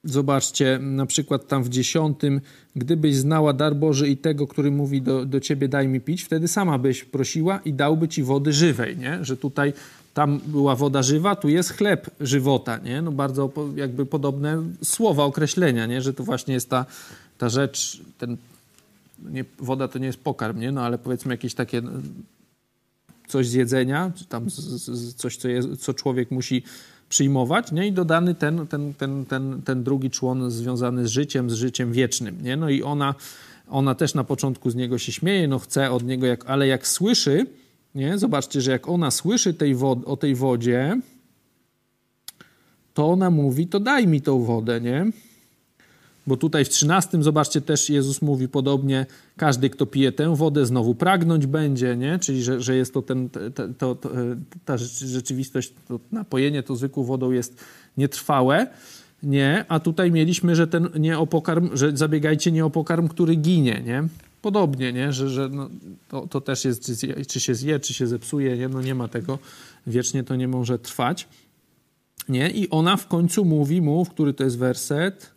[0.05, 2.41] Zobaczcie, na przykład tam w dziesiątym,
[2.77, 6.49] gdybyś znała dar Boży i tego, który mówi do, do ciebie daj mi pić, wtedy
[6.49, 9.25] sama byś prosiła i dałby ci wody żywej, nie?
[9.25, 9.73] Że tutaj
[10.15, 13.03] tam była woda żywa, tu jest chleb żywota, nie?
[13.03, 16.03] No bardzo jakby podobne słowa, określenia, nie?
[16.03, 16.87] Że to właśnie jest ta,
[17.39, 18.37] ta rzecz, ten,
[19.31, 20.73] nie, woda to nie jest pokarm, nie?
[20.73, 21.91] No ale powiedzmy jakieś takie no,
[23.29, 25.49] coś z jedzenia, czy tam z, z, coś, co,
[25.81, 26.63] co człowiek musi
[27.09, 27.87] przyjmować, nie?
[27.87, 32.39] I dodany ten, ten, ten, ten, ten drugi człon związany z życiem, z życiem wiecznym,
[32.43, 32.57] nie?
[32.57, 33.15] No i ona
[33.69, 36.89] ona też na początku z niego się śmieje, no chce od niego, jak, ale jak
[36.89, 37.47] słyszy,
[37.95, 38.19] nie?
[38.19, 41.01] Zobaczcie, że jak ona słyszy tej o tej wodzie,
[42.95, 45.07] to ona mówi, to daj mi tą wodę, nie?
[46.27, 50.95] Bo tutaj w 13 zobaczcie też Jezus mówi podobnie, każdy kto pije tę wodę znowu
[50.95, 52.19] pragnąć będzie, nie?
[52.19, 53.29] Czyli że, że jest to ten,
[53.79, 54.11] to, to,
[54.65, 57.65] ta rzeczywistość, to napojenie to zwykłą wodą jest
[57.97, 58.67] nietrwałe,
[59.23, 59.65] nie?
[59.69, 63.83] A tutaj mieliśmy, że ten nie o pokarm, że zabiegajcie nie o pokarm, który ginie,
[63.87, 64.09] nie?
[64.45, 65.13] Podobnie, nie?
[65.13, 65.71] Że, że no,
[66.09, 66.93] to, to też jest,
[67.29, 68.69] czy się zje, czy się zepsuje, nie?
[68.69, 69.39] No nie ma tego,
[69.87, 71.29] wiecznie to nie może trwać.
[72.29, 72.51] Nie?
[72.51, 75.31] I ona w końcu mówi mu, który to jest werset,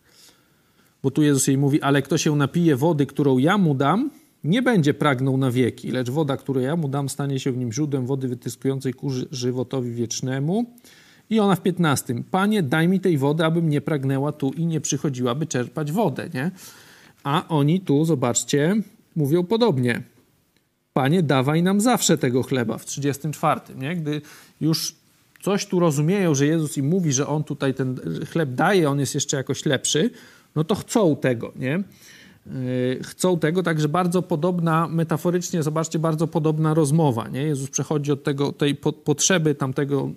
[1.04, 4.10] bo tu Jezus jej mówi, ale kto się napije wody, którą ja mu dam,
[4.44, 7.72] nie będzie pragnął na wieki, lecz woda, którą ja mu dam, stanie się w nim
[7.74, 10.66] źródłem wody wytyskującej ku żywotowi wiecznemu.
[11.30, 12.24] I ona w 15.
[12.32, 16.30] Panie, daj mi tej wody, abym nie pragnęła tu i nie przychodziła, by czerpać wodę,
[16.34, 16.52] nie?
[17.24, 18.76] A oni tu, zobaczcie,
[19.18, 20.02] mówią podobnie.
[20.94, 23.96] Panie, dawaj nam zawsze tego chleba w 34, nie?
[23.96, 24.22] Gdy
[24.62, 24.96] już
[25.42, 28.00] coś tu rozumieją, że Jezus im mówi, że On tutaj ten
[28.32, 30.10] chleb daje, On jest jeszcze jakoś lepszy,
[30.56, 31.84] no to chcą tego, nie?
[32.46, 37.44] Yy, chcą tego, także bardzo podobna, metaforycznie, zobaczcie, bardzo podobna rozmowa, nie?
[37.44, 40.12] Jezus przechodzi od tego, tej potrzeby tamtego,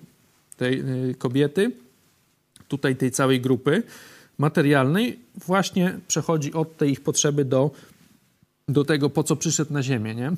[0.57, 1.71] tej yy, kobiety,
[2.67, 3.83] tutaj tej całej grupy
[4.37, 7.71] materialnej, właśnie przechodzi od tej ich potrzeby do,
[8.73, 10.31] do tego, po co przyszedł na ziemię, nie?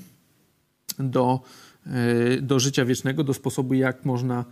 [0.99, 1.39] Do,
[1.85, 4.45] yy, do życia wiecznego, do sposobu, jak można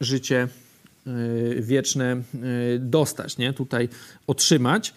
[0.00, 0.48] życie
[1.08, 2.22] Y, wieczne
[2.78, 3.52] dostać, nie?
[3.52, 3.88] tutaj
[4.26, 4.94] otrzymać,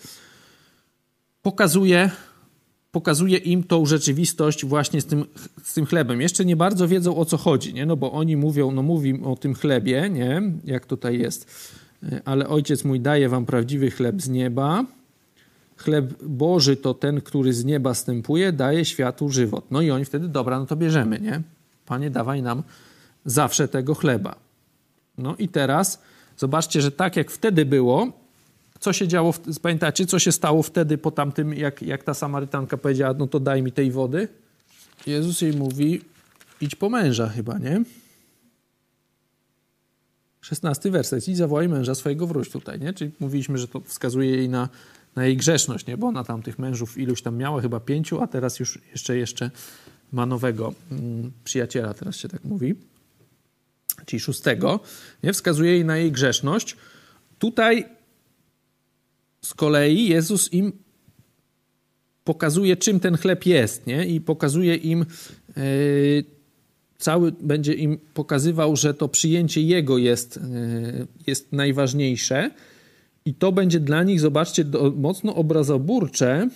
[1.42, 2.12] pokazuje,
[2.92, 5.26] pokazuje im tą rzeczywistość właśnie z tym,
[5.64, 6.22] z tym chlebem.
[6.22, 7.86] Jeszcze nie bardzo wiedzą o co chodzi, nie?
[7.86, 10.42] no bo oni mówią, no mówi o tym chlebie, nie?
[10.66, 11.52] jak tutaj jest,
[12.26, 14.86] ale ojciec mój daje wam prawdziwy chleb z nieba.
[15.82, 19.66] Chleb Boży to ten, który z nieba stępuje, daje światu żywot.
[19.72, 21.42] No i oni wtedy, dobra, no to bierzemy, nie?
[21.86, 22.64] Panie, dawaj nam
[23.26, 24.36] zawsze tego chleba.
[25.18, 26.02] No i teraz
[26.38, 28.12] zobaczcie, że tak jak wtedy było,
[28.80, 33.14] co się działo, pamiętacie, co się stało wtedy po tamtym, jak, jak ta Samarytanka powiedziała,
[33.14, 34.28] no to daj mi tej wody?
[35.08, 36.02] Jezus jej mówi,
[36.62, 37.84] idź po męża chyba, nie?
[40.42, 41.28] Szesnasty werset.
[41.28, 42.94] Idź zawołaj męża swojego, wróć tutaj, nie?
[42.94, 44.70] Czyli mówiliśmy, że to wskazuje jej na,
[45.16, 45.98] na jej grzeszność, nie?
[45.98, 49.52] Bo ona tam tych mężów iluś tam miała, chyba pięciu, a teraz już jeszcze, jeszcze
[50.12, 52.76] ma nowego mm, przyjaciela, teraz się tak mówi
[54.06, 54.80] czyli szóstego,
[55.24, 56.76] nie, wskazuje jej na jej grzeszność.
[57.40, 57.86] Tutaj
[59.42, 60.72] z kolei Jezus im
[62.24, 64.08] pokazuje, czym ten chleb jest, nie?
[64.08, 65.06] I pokazuje im,
[65.58, 66.24] yy,
[66.98, 72.52] cały będzie im pokazywał, że to przyjęcie Jego jest, yy, jest najważniejsze.
[73.26, 76.50] I to będzie dla nich, zobaczcie, do, mocno obrazoburcze,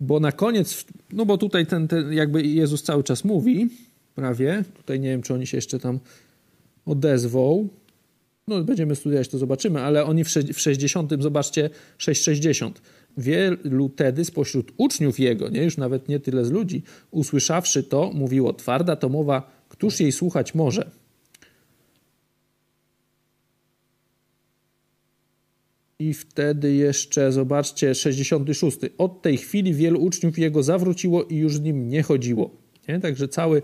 [0.00, 3.68] bo na koniec, no bo tutaj ten, ten jakby Jezus cały czas mówi,
[4.14, 4.64] prawie.
[4.76, 6.00] Tutaj nie wiem, czy oni się jeszcze tam
[6.86, 7.68] odezwą.
[8.48, 12.82] No, będziemy studiować, to zobaczymy, ale oni w 60, zobaczcie, 660.
[13.18, 18.52] Wielu tedy spośród uczniów jego, nie już nawet nie tyle z ludzi, usłyszawszy to, mówiło:
[18.52, 20.90] Twarda to mowa, któż jej słuchać może?
[25.98, 28.78] I wtedy jeszcze, zobaczcie, 66.
[28.98, 32.50] Od tej chwili wielu uczniów jego zawróciło i już z nim nie chodziło.
[32.88, 33.00] Nie?
[33.00, 33.62] Także cały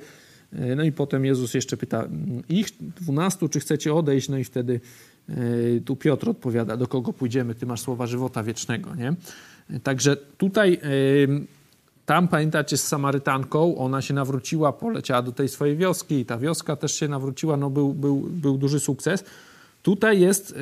[0.52, 2.08] E, no i potem Jezus jeszcze pyta
[2.48, 4.28] ich dwunastu, czy chcecie odejść?
[4.28, 4.80] No i wtedy
[5.28, 5.34] e,
[5.84, 7.54] tu Piotr odpowiada, do kogo pójdziemy?
[7.54, 9.14] Ty masz słowa żywota wiecznego, nie?
[9.70, 10.80] E, także tutaj
[12.06, 16.76] tam pamiętacie z Samarytanką, ona się nawróciła, poleciała do tej swojej wioski i ta wioska
[16.76, 19.24] też się nawróciła, no był, był, był duży sukces.
[19.82, 20.54] Tutaj jest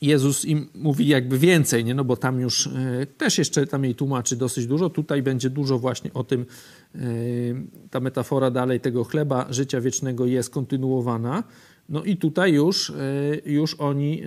[0.00, 1.94] Jezus im mówi jakby więcej, nie?
[1.94, 4.90] no bo tam już y, też jeszcze tam jej tłumaczy dosyć dużo.
[4.90, 6.46] Tutaj będzie dużo właśnie o tym,
[6.94, 7.56] y,
[7.90, 11.44] ta metafora dalej tego chleba życia wiecznego jest kontynuowana.
[11.88, 14.22] No i tutaj już, y, już oni,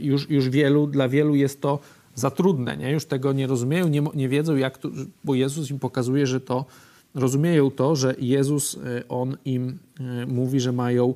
[0.00, 1.78] już, już wielu, dla wielu jest to
[2.14, 2.90] za trudne, nie?
[2.90, 4.88] już tego nie rozumieją, nie, nie wiedzą jak to,
[5.24, 6.64] bo Jezus im pokazuje, że to,
[7.14, 9.78] rozumieją to, że Jezus, On im
[10.26, 11.14] mówi, że mają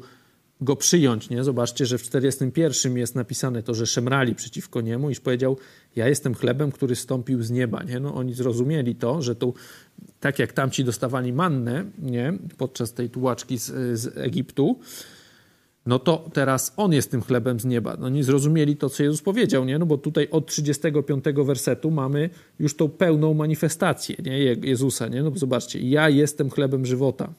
[0.60, 1.30] go przyjąć.
[1.30, 1.44] Nie?
[1.44, 5.56] Zobaczcie, że w 41 jest napisane to, że szemrali przeciwko niemu, iż powiedział,
[5.96, 7.82] ja jestem chlebem, który stąpił z nieba.
[7.82, 8.00] Nie?
[8.00, 9.54] No, oni zrozumieli to, że tu,
[10.20, 12.32] tak jak tamci dostawali mannę nie?
[12.58, 14.78] podczas tej tułaczki z, z Egiptu,
[15.86, 17.96] no to teraz on jest tym chlebem z nieba.
[18.00, 19.78] No nie zrozumieli to, co Jezus powiedział, nie?
[19.78, 24.38] No bo tutaj od 35 wersetu mamy już tą pełną manifestację nie?
[24.42, 25.22] Jezusa, nie?
[25.22, 27.32] No zobaczcie, ja jestem chlebem żywota.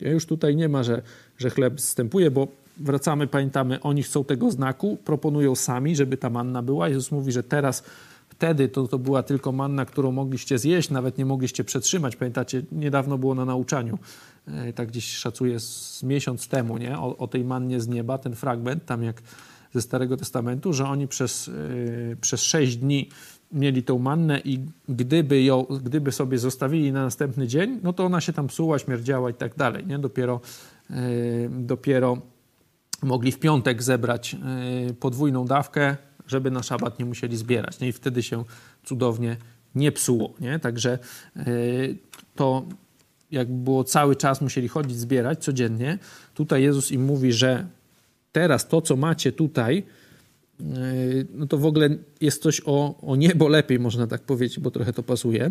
[0.00, 1.02] Już tutaj nie ma, że,
[1.38, 6.62] że chleb zstępuje, bo wracamy, pamiętamy, oni chcą tego znaku, proponują sami, żeby ta manna
[6.62, 6.88] była.
[6.88, 7.82] Jezus mówi, że teraz
[8.28, 12.16] wtedy to, to była tylko manna, którą mogliście zjeść, nawet nie mogliście przetrzymać.
[12.16, 13.98] Pamiętacie, niedawno było na nauczaniu,
[14.46, 16.98] e, tak gdzieś szacuję z miesiąc temu, nie?
[16.98, 19.22] O, o tej mannie z nieba, ten fragment, tam jak
[19.74, 23.08] ze Starego Testamentu, że oni przez, yy, przez sześć dni
[23.52, 28.20] mieli tą mannę i gdyby, ją, gdyby sobie zostawili na następny dzień, no to ona
[28.20, 29.86] się tam psuła, śmierdziała i tak dalej.
[29.86, 29.98] Nie?
[29.98, 30.40] Dopiero,
[30.90, 30.96] yy,
[31.50, 32.18] dopiero
[33.02, 34.36] mogli w piątek zebrać
[34.86, 37.80] yy, podwójną dawkę, żeby na szabat nie musieli zbierać.
[37.80, 37.88] Nie?
[37.88, 38.44] I wtedy się
[38.84, 39.36] cudownie
[39.74, 40.34] nie psuło.
[40.40, 40.58] Nie?
[40.58, 40.98] Także
[41.36, 41.96] yy,
[42.36, 42.64] to
[43.30, 45.98] jak było cały czas musieli chodzić, zbierać codziennie.
[46.34, 47.66] Tutaj Jezus im mówi, że
[48.32, 49.82] teraz to, co macie tutaj,
[51.34, 51.88] no to w ogóle
[52.20, 55.50] jest coś o, o niebo lepiej, można tak powiedzieć, bo trochę to pasuje.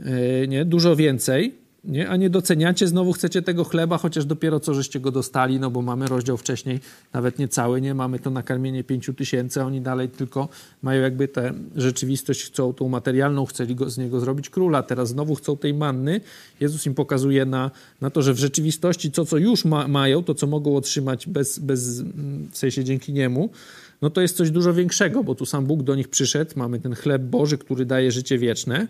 [0.00, 0.64] Yy, nie?
[0.64, 1.54] Dużo więcej,
[1.86, 2.08] nie?
[2.08, 5.82] a nie doceniacie, znowu chcecie tego chleba, chociaż dopiero co żeście go dostali, no bo
[5.82, 6.80] mamy rozdział wcześniej,
[7.12, 7.94] nawet nie cały, nie?
[7.94, 10.48] Mamy to nakarmienie pięciu tysięcy, oni dalej tylko
[10.82, 15.34] mają jakby tę rzeczywistość, chcą tą materialną, chcieli go, z niego zrobić króla, teraz znowu
[15.34, 16.20] chcą tej manny.
[16.60, 20.34] Jezus im pokazuje na, na to, że w rzeczywistości to, co już ma, mają, to,
[20.34, 22.02] co mogą otrzymać bez, bez,
[22.50, 23.50] w sensie dzięki niemu,
[24.02, 26.94] no to jest coś dużo większego, bo tu sam Bóg do nich przyszedł, mamy ten
[26.94, 28.88] chleb Boży, który daje życie wieczne,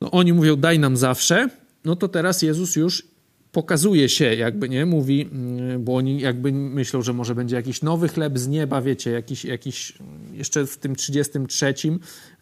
[0.00, 1.48] no oni mówią, daj nam zawsze,
[1.84, 3.04] no to teraz Jezus już
[3.52, 4.86] pokazuje się, jakby nie?
[4.86, 9.10] Mówi, mm, bo oni jakby myślą, że może będzie jakiś nowy chleb z nieba, wiecie,
[9.10, 9.98] jakiś, jakiś
[10.32, 11.74] jeszcze w tym 33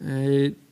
[0.01, 0.66] yy,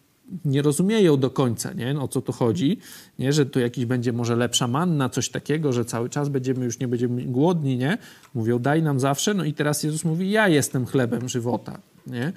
[0.44, 2.00] nie rozumieją do końca, nie?
[2.00, 2.78] o co tu chodzi,
[3.18, 3.32] nie?
[3.32, 6.88] że to jakiś będzie może lepsza manna, coś takiego, że cały czas będziemy już nie
[6.88, 7.98] będziemy głodni, nie?
[8.34, 12.32] Mówią, daj nam zawsze, no i teraz Jezus mówi, ja jestem chlebem żywota, nie?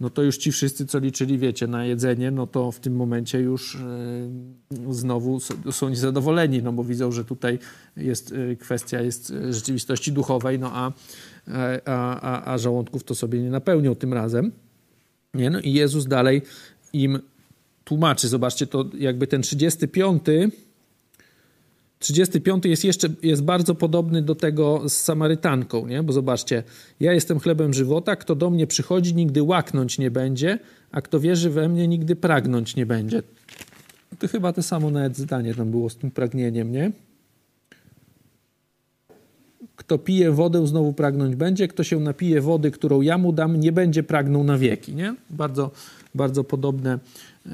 [0.00, 3.40] no to już ci wszyscy, co liczyli, wiecie, na jedzenie, no to w tym momencie
[3.40, 3.78] już
[4.70, 7.58] yy, znowu są niezadowoleni, no bo widzą, że tutaj
[7.96, 10.92] jest yy, kwestia jest rzeczywistości duchowej, no a,
[11.84, 14.52] a, a, a żołądków to sobie nie napełnią tym razem.
[15.34, 15.50] Nie?
[15.50, 16.42] No i Jezus dalej
[16.92, 17.18] im
[17.84, 18.28] tłumaczy.
[18.28, 20.22] Zobaczcie, to jakby ten 35
[21.98, 26.02] 35 jest jeszcze jest bardzo podobny do tego z Samarytanką, nie?
[26.02, 26.62] Bo zobaczcie,
[27.00, 30.58] ja jestem chlebem żywota, kto do mnie przychodzi, nigdy łaknąć nie będzie,
[30.92, 33.22] a kto wierzy we mnie, nigdy pragnąć nie będzie.
[34.18, 36.92] To chyba to samo nawet zdanie tam było z tym pragnieniem, nie?
[39.76, 41.68] Kto pije wodę, znowu pragnąć będzie.
[41.68, 44.94] Kto się napije wody, którą ja mu dam, nie będzie pragnął na wieki.
[44.94, 45.14] Nie?
[45.30, 45.70] Bardzo,
[46.18, 46.98] bardzo podobne,
[47.46, 47.52] yy,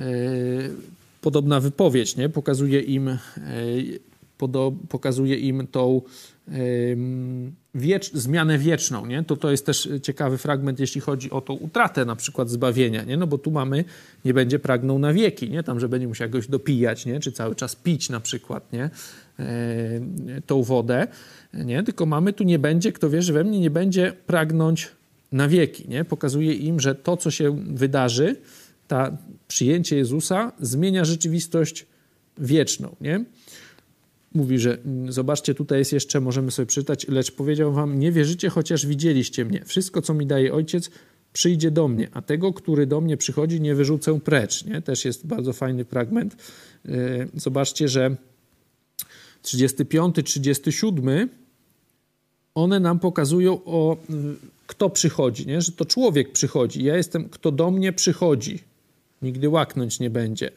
[1.21, 2.17] podobna wypowiedź.
[2.17, 2.29] Nie?
[2.29, 3.99] Pokazuje im yy,
[4.89, 6.03] pokazuje im tą
[7.75, 9.07] wiecz, zmianę wieczną.
[9.07, 9.23] Nie?
[9.23, 13.17] To, to jest też ciekawy fragment, jeśli chodzi o tą utratę na przykład zbawienia, nie?
[13.17, 13.85] no bo tu mamy,
[14.25, 15.63] nie będzie pragnął na wieki, nie?
[15.63, 17.21] tam, że będzie musiał jakoś dopijać, nie?
[17.21, 18.91] czy cały czas pić na przykład nie?
[20.47, 21.07] tą wodę,
[21.55, 21.83] nie?
[21.83, 24.89] tylko mamy tu nie będzie, kto wierzy we mnie, nie będzie pragnąć
[25.35, 25.89] na wieki.
[25.89, 26.05] Nie?
[26.05, 28.37] Pokazuje im, że to, co się wydarzy,
[28.89, 29.17] ta
[29.49, 31.87] przyjęcie Jezusa zmienia rzeczywistość
[32.39, 32.97] wieczną.
[33.01, 33.25] Nie?
[34.35, 38.49] mówi, że mm, zobaczcie, tutaj jest jeszcze, możemy sobie przeczytać, lecz powiedział wam, nie wierzycie,
[38.49, 39.65] chociaż widzieliście mnie.
[39.65, 40.91] Wszystko, co mi daje ojciec,
[41.33, 44.65] przyjdzie do mnie, a tego, który do mnie przychodzi, nie wyrzucę precz.
[44.65, 44.83] Nie?
[44.83, 46.37] Też jest bardzo fajny fragment.
[46.89, 46.91] E,
[47.35, 48.17] zobaczcie, że
[49.43, 51.29] 35, 37
[52.55, 53.97] one nam pokazują o
[54.67, 55.61] kto przychodzi, nie?
[55.61, 56.85] że to człowiek przychodzi.
[56.85, 58.59] Ja jestem, kto do mnie przychodzi.
[59.23, 60.51] Nigdy łaknąć nie będzie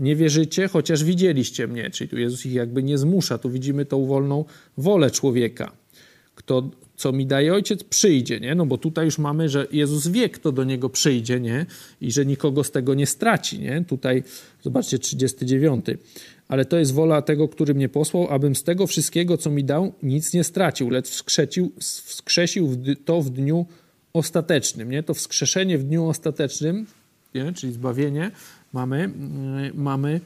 [0.00, 1.90] nie wierzycie, chociaż widzieliście mnie.
[1.90, 3.38] Czyli tu Jezus ich jakby nie zmusza.
[3.38, 4.44] Tu widzimy tą wolną
[4.78, 5.72] wolę człowieka.
[6.38, 8.54] Kto, co mi daje ojciec, przyjdzie, nie?
[8.54, 11.66] No bo tutaj już mamy, że Jezus wie, kto do niego przyjdzie, nie?
[12.00, 13.84] I że nikogo z tego nie straci, nie?
[13.84, 14.22] Tutaj,
[14.62, 15.84] zobaczcie, 39.
[16.48, 19.92] Ale to jest wola tego, który mnie posłał, abym z tego wszystkiego, co mi dał,
[20.02, 23.66] nic nie stracił, lecz wskrzesił, wskrzesił to w dniu
[24.12, 25.02] ostatecznym, nie?
[25.02, 26.86] To wskrzeszenie w dniu ostatecznym,
[27.34, 27.52] nie?
[27.52, 28.30] czyli zbawienie,
[28.72, 29.10] mamy,
[29.68, 30.20] y, mamy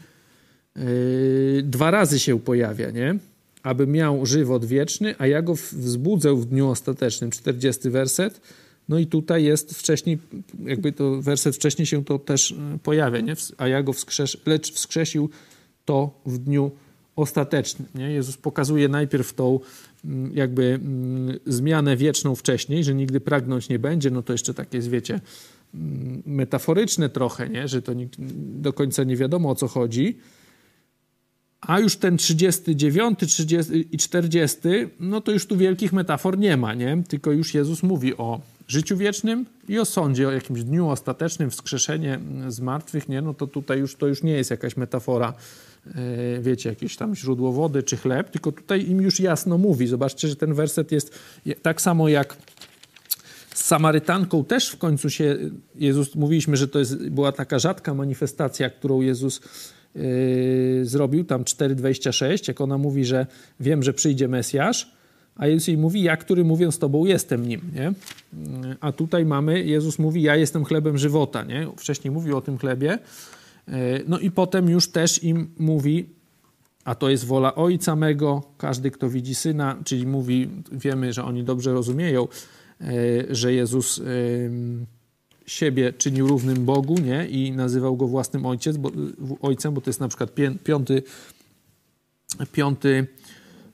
[0.76, 3.18] yy, dwa razy się pojawia, nie?
[3.62, 7.30] Aby miał żywot wieczny, a ja go wzbudzę w dniu ostatecznym.
[7.30, 8.40] 40 werset.
[8.88, 10.18] No i tutaj jest wcześniej,
[10.64, 13.34] jakby to werset wcześniej się to też y, pojawia, nie?
[13.58, 15.30] A ja go wskrzesz, lecz wskrzesił
[15.84, 16.70] to w dniu
[17.16, 17.88] ostatecznym.
[17.94, 18.10] Nie?
[18.10, 19.60] Jezus pokazuje najpierw tą
[20.34, 20.80] jakby
[21.46, 25.20] zmianę wieczną wcześniej, że nigdy pragnąć nie będzie, no to jeszcze takie jest, wiecie,
[26.26, 27.68] metaforyczne trochę, nie?
[27.68, 27.92] że to
[28.38, 30.18] do końca nie wiadomo o co chodzi.
[31.66, 34.58] A już ten 39 30 i 40,
[35.00, 37.02] no to już tu wielkich metafor nie ma, nie?
[37.08, 42.20] tylko już Jezus mówi o życiu wiecznym i o sądzie, o jakimś dniu ostatecznym, wskrzeszenie
[42.48, 43.22] z martwych, nie?
[43.22, 45.34] no to tutaj już to już nie jest jakaś metafora,
[45.86, 45.92] e,
[46.40, 49.86] wiecie, jakieś tam źródło wody czy chleb, tylko tutaj im już jasno mówi.
[49.86, 51.18] Zobaczcie, że ten werset jest
[51.62, 52.36] tak samo jak
[53.54, 55.36] Z Samarytanką też w końcu się
[55.74, 59.40] Jezus, mówiliśmy, że to jest, była taka rzadka manifestacja, którą Jezus
[59.95, 63.26] yy, zrobił, tam 4,26, jak ona mówi, że
[63.61, 64.93] wiem, że przyjdzie Mesjasz,
[65.36, 67.93] a Jezus jej mówi, ja, który mówiąc tobą jestem nim, nie?
[68.80, 71.66] A tutaj mamy, Jezus mówi, ja jestem chlebem żywota, nie?
[71.76, 72.99] Wcześniej mówił o tym chlebie,
[73.68, 73.74] yy,
[74.09, 76.07] no i potem już też im mówi,
[76.84, 81.45] a to jest wola Ojca mego, każdy, kto widzi Syna, czyli mówi, wiemy, że oni
[81.45, 82.28] dobrze rozumieją,
[83.30, 84.03] że Jezus
[85.47, 87.28] siebie czynił równym Bogu nie?
[87.28, 88.90] i nazywał go własnym ojciec, bo,
[89.43, 90.30] ojcem, bo to jest na przykład
[90.64, 91.03] piąty,
[92.53, 93.07] piąty,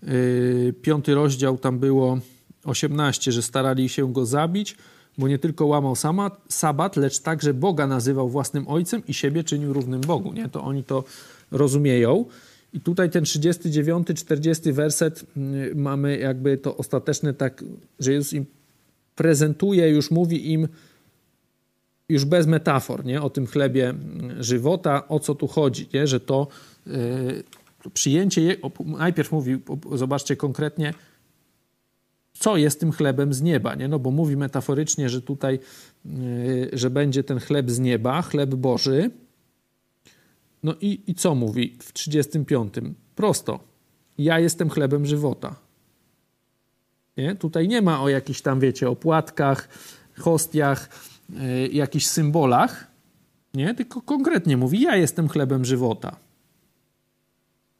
[0.02, 2.18] e, piąty rozdział, tam było
[2.64, 4.76] 18, że starali się go zabić,
[5.18, 9.72] bo nie tylko łamał sabat, sabat, lecz także Boga nazywał własnym ojcem i siebie czynił
[9.72, 10.32] równym Bogu.
[10.32, 10.48] Nie?
[10.48, 11.04] To oni to
[11.50, 12.24] rozumieją.
[12.72, 17.64] I tutaj ten 39, 40 werset mm, mamy jakby to ostateczne tak,
[18.00, 18.46] że Jezus im
[19.16, 20.68] prezentuje, już mówi im
[22.08, 23.22] już bez metafor, nie?
[23.22, 23.94] o tym chlebie
[24.40, 26.06] żywota, o co tu chodzi, nie?
[26.06, 26.48] że to
[26.86, 27.44] yy,
[27.94, 29.58] przyjęcie, najpierw mówi,
[29.92, 30.94] zobaczcie konkretnie,
[32.32, 33.88] co jest tym chlebem z nieba, nie?
[33.88, 35.58] no bo mówi metaforycznie, że tutaj,
[36.04, 39.10] yy, że będzie ten chleb z nieba, chleb Boży,
[40.62, 42.74] no i, i co mówi w 35?
[43.14, 43.60] Prosto,
[44.18, 45.56] ja jestem chlebem żywota.
[47.16, 47.34] Nie?
[47.34, 49.68] Tutaj nie ma o jakichś tam, wiecie, opłatkach,
[50.18, 50.88] hostiach,
[51.28, 52.90] yy, jakichś symbolach,
[53.54, 53.74] nie?
[53.74, 56.16] tylko konkretnie mówi, ja jestem chlebem żywota.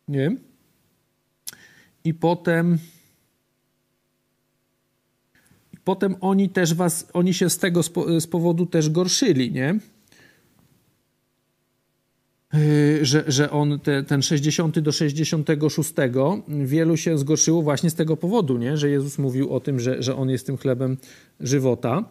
[0.08, 0.36] Nie?
[2.04, 2.78] I potem...
[5.72, 7.82] I potem oni też was, oni się z tego
[8.20, 9.78] z powodu też gorszyli, nie?
[12.54, 15.92] Y, że, że on te, ten 60 do 66
[16.48, 18.76] wielu się zgorszyło właśnie z tego powodu, nie?
[18.76, 20.96] że Jezus mówił o tym, że, że on jest tym chlebem
[21.40, 22.04] żywota.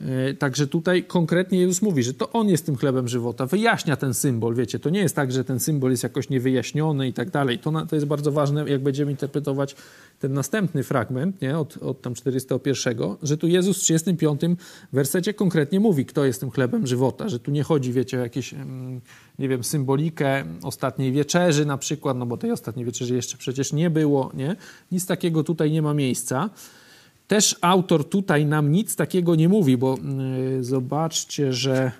[0.00, 4.14] E, także tutaj konkretnie Jezus mówi, że to On jest tym chlebem żywota, wyjaśnia ten
[4.14, 7.58] symbol, wiecie, to nie jest tak, że ten symbol jest jakoś niewyjaśniony i tak dalej.
[7.58, 9.76] To, to jest bardzo ważne, jak będziemy interpretować
[10.18, 14.40] ten następny fragment, nie, od, od tam 401, że tu Jezus w 35
[14.92, 18.54] wersecie konkretnie mówi, kto jest tym chlebem żywota, że tu nie chodzi, wiecie, o jakieś,
[19.38, 23.90] nie wiem, symbolikę ostatniej wieczerzy na przykład, no bo tej ostatniej wieczerzy jeszcze przecież nie
[23.90, 24.56] było, nie?
[24.92, 26.50] Nic takiego tutaj nie ma miejsca.
[27.26, 29.98] Też autor tutaj nam nic takiego nie mówi, bo
[30.56, 31.92] yy, zobaczcie, że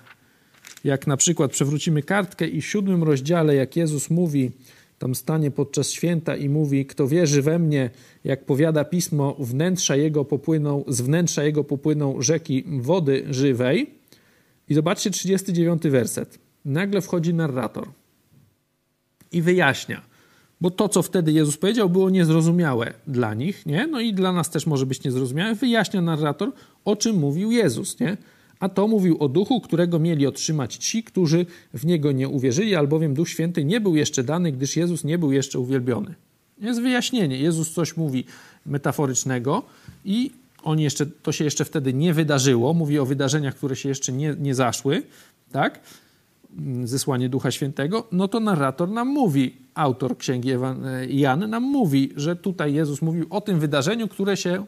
[0.85, 4.51] jak na przykład przewrócimy kartkę i w siódmym rozdziale, jak Jezus mówi,
[4.99, 7.91] tam stanie podczas święta i mówi, kto wierzy we mnie,
[8.25, 13.91] jak powiada pismo, wnętrza jego popłyną, z wnętrza jego popłyną rzeki wody żywej.
[14.69, 16.39] I zobaczcie 39 werset.
[16.65, 17.89] Nagle wchodzi narrator
[19.33, 20.03] i wyjaśnia–
[20.61, 23.87] bo to, co wtedy Jezus powiedział, było niezrozumiałe dla nich, nie?
[23.87, 25.55] No i dla nas też może być niezrozumiałe.
[25.55, 26.53] Wyjaśnia narrator,
[26.85, 28.17] o czym mówił Jezus, nie?
[28.61, 33.15] A to mówił o duchu, którego mieli otrzymać ci, którzy w niego nie uwierzyli, albowiem
[33.15, 36.15] Duch Święty nie był jeszcze dany, gdyż Jezus nie był jeszcze uwielbiony.
[36.61, 37.39] Jest wyjaśnienie.
[37.39, 38.25] Jezus coś mówi
[38.67, 39.63] metaforycznego
[40.05, 40.31] i
[40.63, 42.75] on jeszcze, to się jeszcze wtedy nie wydarzyło.
[42.75, 45.03] Mówi o wydarzeniach, które się jeszcze nie, nie zaszły,
[45.53, 45.81] tak?
[46.85, 48.07] Zesłanie Ducha Świętego.
[48.13, 50.51] No to narrator nam mówi, autor księgi
[51.09, 54.67] Jan nam mówi, że tutaj Jezus mówił o tym wydarzeniu, które się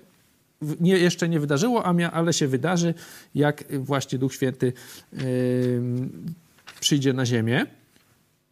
[0.80, 2.94] nie, jeszcze nie wydarzyło, ale się wydarzy,
[3.34, 4.72] jak właśnie Duch Święty
[5.12, 5.20] yy,
[6.80, 7.66] przyjdzie na ziemię.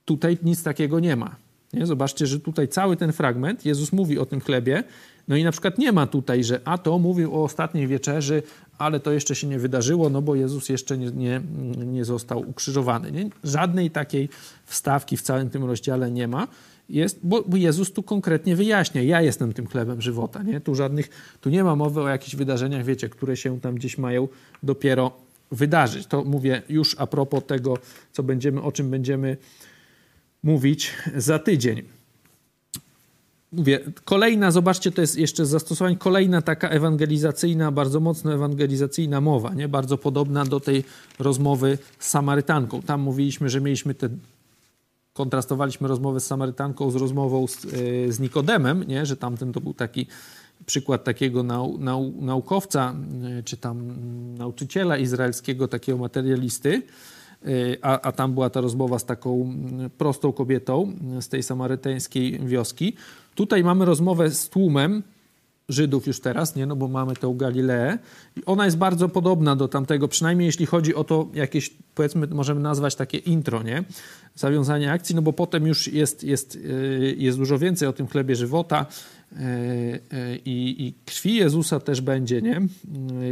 [0.04, 1.36] Tutaj nic takiego nie ma.
[1.72, 1.86] Nie?
[1.86, 4.84] Zobaczcie, że tutaj cały ten fragment, Jezus mówi o tym chlebie,
[5.28, 8.42] no i na przykład nie ma tutaj, że a to mówił o ostatniej wieczerzy,
[8.78, 11.40] ale to jeszcze się nie wydarzyło, no bo Jezus jeszcze nie, nie,
[11.86, 13.12] nie został ukrzyżowany.
[13.12, 13.30] Nie?
[13.44, 14.28] Żadnej takiej
[14.66, 16.48] wstawki w całym tym rozdziale nie ma.
[16.88, 20.42] Jest, bo, bo, Jezus tu konkretnie wyjaśnia, ja jestem tym chlebem żywota.
[20.42, 20.60] Nie?
[20.60, 24.28] Tu, żadnych, tu nie ma mowy o jakichś wydarzeniach, wiecie, które się tam gdzieś mają
[24.62, 25.12] dopiero
[25.50, 26.06] wydarzyć.
[26.06, 27.78] To mówię już a propos tego,
[28.12, 29.36] co będziemy, o czym będziemy
[30.42, 31.82] mówić za tydzień
[33.56, 39.68] mówię, kolejna, zobaczcie, to jest jeszcze zastosowanie, kolejna taka ewangelizacyjna, bardzo mocno ewangelizacyjna mowa, nie?
[39.68, 40.84] bardzo podobna do tej
[41.18, 42.82] rozmowy z Samarytanką.
[42.82, 44.08] Tam mówiliśmy, że mieliśmy te,
[45.12, 49.06] kontrastowaliśmy rozmowę z Samarytanką z rozmową z, yy, z Nikodemem, nie?
[49.06, 50.06] że tamten to był taki
[50.66, 53.94] przykład takiego nau, nau, naukowca, yy, czy tam
[54.38, 56.82] nauczyciela izraelskiego, takiego materialisty,
[57.82, 62.96] a, a, tam była ta rozmowa z taką mm, prostą kobietą z tej samarytańskiej wioski.
[63.34, 65.02] Tutaj mamy rozmowę z tłumem
[65.68, 66.66] Żydów już teraz, nie?
[66.66, 67.98] no bo mamy tę Galileę.
[68.36, 72.60] I ona jest bardzo podobna do tamtego, przynajmniej jeśli chodzi o to jakieś, powiedzmy, możemy
[72.60, 73.84] nazwać takie intro, nie?
[74.34, 78.36] Zawiązanie akcji, no bo potem już jest, jest, y, jest dużo więcej o tym chlebie
[78.36, 78.86] żywota.
[80.44, 82.60] I, i krwi Jezusa też będzie, nie?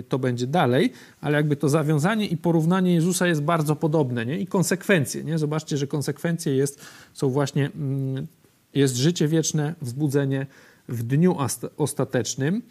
[0.09, 4.39] To będzie dalej, ale jakby to zawiązanie i porównanie Jezusa jest bardzo podobne, nie?
[4.39, 5.39] I konsekwencje, nie?
[5.39, 6.81] Zobaczcie, że konsekwencje jest,
[7.13, 8.27] są właśnie, mm,
[8.75, 10.47] jest życie wieczne, wzbudzenie
[10.89, 11.37] w dniu
[11.77, 12.63] ostatecznym.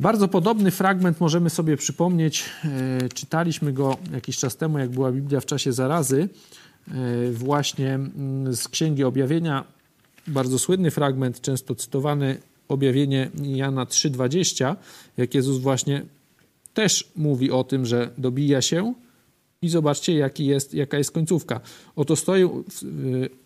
[0.00, 2.44] Bardzo podobny fragment możemy sobie przypomnieć,
[3.14, 6.28] czytaliśmy go jakiś czas temu, jak była Biblia w czasie zarazy,
[7.32, 9.64] właśnie mm, z Księgi Objawienia,
[10.26, 14.76] bardzo słynny fragment, często cytowany, objawienie Jana 3,20,
[15.16, 16.02] jak Jezus właśnie
[16.74, 18.94] też mówi o tym, że dobija się
[19.62, 21.60] i zobaczcie, jaki jest, jaka jest końcówka.
[21.96, 22.62] Oto stoję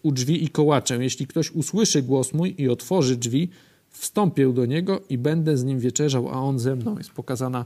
[0.02, 1.02] u drzwi i kołaczę.
[1.02, 3.48] Jeśli ktoś usłyszy głos mój i otworzy drzwi,
[3.90, 6.98] wstąpię do niego i będę z nim wieczerzał, a on ze mną.
[6.98, 7.64] Jest pokazana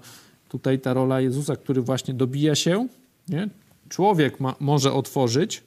[0.48, 2.88] tutaj ta rola Jezusa, który właśnie dobija się.
[3.28, 3.48] Nie?
[3.88, 5.62] Człowiek ma, może otworzyć.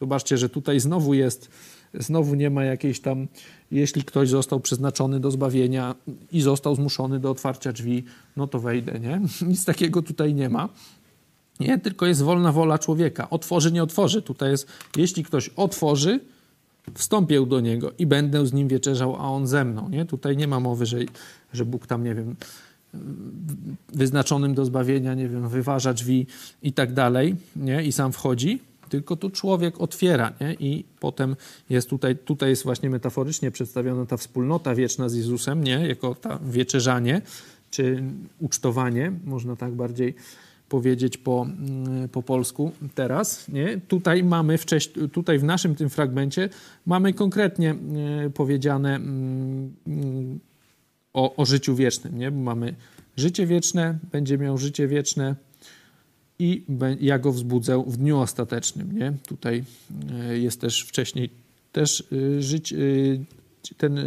[0.00, 1.50] Zobaczcie, że tutaj znowu jest
[1.94, 3.28] znowu nie ma jakiejś tam,
[3.70, 5.94] jeśli ktoś został przeznaczony do zbawienia
[6.32, 8.04] i został zmuszony do otwarcia drzwi,
[8.36, 9.20] no to wejdę, nie?
[9.48, 10.68] Nic takiego tutaj nie ma.
[11.60, 13.30] Nie, tylko jest wolna wola człowieka.
[13.30, 14.22] Otworzy, nie otworzy.
[14.22, 14.66] Tutaj jest,
[14.96, 16.20] jeśli ktoś otworzy,
[16.94, 19.88] wstąpię do niego i będę z nim wieczerzał, a on ze mną.
[19.88, 20.04] Nie?
[20.04, 20.98] Tutaj nie ma mowy, że,
[21.52, 22.36] że Bóg tam, nie wiem,
[23.88, 26.26] wyznaczonym do zbawienia, nie wiem, wyważa drzwi
[26.62, 27.84] i tak dalej, nie?
[27.84, 30.54] I sam wchodzi tylko tu człowiek otwiera nie?
[30.54, 31.36] i potem
[31.70, 35.88] jest tutaj, tutaj jest właśnie metaforycznie przedstawiona ta wspólnota wieczna z Jezusem, nie?
[35.88, 37.22] jako ta wieczerzanie
[37.70, 38.02] czy
[38.40, 40.14] ucztowanie, można tak bardziej
[40.68, 43.48] powiedzieć po, mm, po polsku teraz.
[43.48, 43.80] Nie?
[43.88, 46.48] Tutaj mamy wcześniej, tutaj w naszym tym fragmencie
[46.86, 47.70] mamy konkretnie
[48.26, 49.74] e, powiedziane mm,
[51.12, 52.18] o, o życiu wiecznym.
[52.18, 52.30] Nie?
[52.30, 52.74] Mamy
[53.16, 55.36] życie wieczne, będzie miał życie wieczne,
[56.38, 56.64] i
[57.00, 58.98] ja go wzbudzę w dniu ostatecznym.
[58.98, 59.12] Nie?
[59.26, 59.64] Tutaj
[60.10, 61.30] e, jest też wcześniej
[61.72, 62.76] też e, żyć, e,
[63.76, 64.00] ten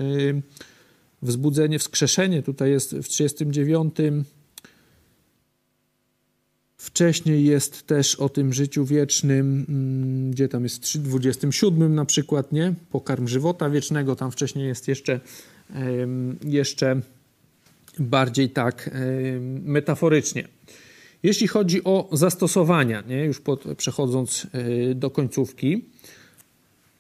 [1.22, 3.96] wzbudzenie, wskrzeszenie tutaj jest w 39.
[6.78, 12.52] Wcześniej jest też o tym życiu wiecznym, mm, gdzie tam jest w 27 na przykład,
[12.52, 12.74] nie?
[12.92, 15.20] Pokarm żywota wiecznego, tam wcześniej jest jeszcze,
[16.44, 17.02] jeszcze
[18.00, 18.90] bardziej tak
[19.64, 20.48] metaforycznie.
[21.26, 23.26] Jeśli chodzi o zastosowania, nie?
[23.26, 24.48] już pod, przechodząc
[24.92, 25.86] e, do końcówki,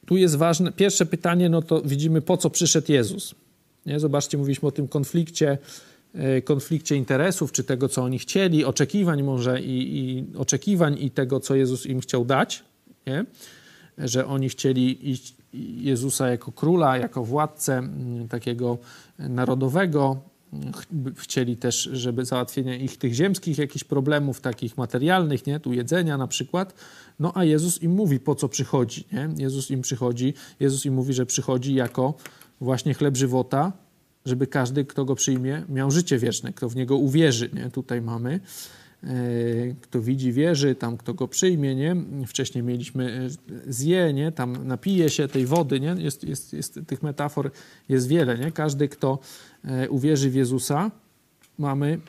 [0.06, 3.36] tu jest ważne, pierwsze pytanie, no to widzimy po co przyszedł Jezus.
[3.86, 4.00] Nie?
[4.00, 5.58] Zobaczcie, mówiliśmy o tym konflikcie,
[6.14, 11.40] e, konflikcie interesów, czy tego, co oni chcieli, oczekiwań może i, i oczekiwań i tego,
[11.40, 12.64] co Jezus im chciał dać,
[13.08, 13.26] nie?
[13.98, 15.34] że oni chcieli iść
[15.82, 17.90] Jezusa jako króla, jako władcę
[18.30, 18.78] takiego
[19.20, 20.22] narodowego,
[21.16, 26.28] chcieli też, żeby załatwienie ich tych ziemskich jakichś problemów, takich materialnych, nie, tu jedzenia na
[26.28, 26.74] przykład,
[27.20, 29.30] no a Jezus im mówi, po co przychodzi, nie?
[29.38, 32.14] Jezus im przychodzi, Jezus im mówi, że przychodzi jako
[32.62, 33.72] właśnie chleb żywota,
[34.26, 37.72] żeby każdy, kto go przyjmie, miał życie wieczne, kto w niego uwierzy, nie?
[37.72, 38.40] Tutaj mamy
[39.82, 41.96] kto widzi, wierzy, tam kto go przyjmie, nie?
[42.28, 43.30] Wcześniej mieliśmy
[43.68, 44.32] e, zje, nie?
[44.32, 45.96] Tam napije się tej wody, nie?
[45.98, 47.52] Jest, jest, jest, tych metafor
[47.90, 48.52] jest wiele, nie?
[48.52, 49.20] Każdy, kto
[49.64, 50.92] e, uwierzy w Jezusa,
[51.58, 52.00] mamy,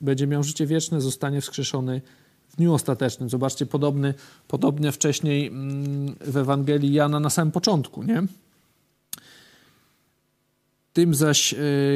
[0.00, 2.00] będzie miał życie wieczne, zostanie wskrzeszony
[2.48, 3.28] w dniu ostatecznym.
[3.28, 4.14] Zobaczcie, podobny,
[4.48, 8.22] podobnie wcześniej mm, w Ewangelii Jana na samym początku, nie?
[10.92, 11.54] Tym zaś,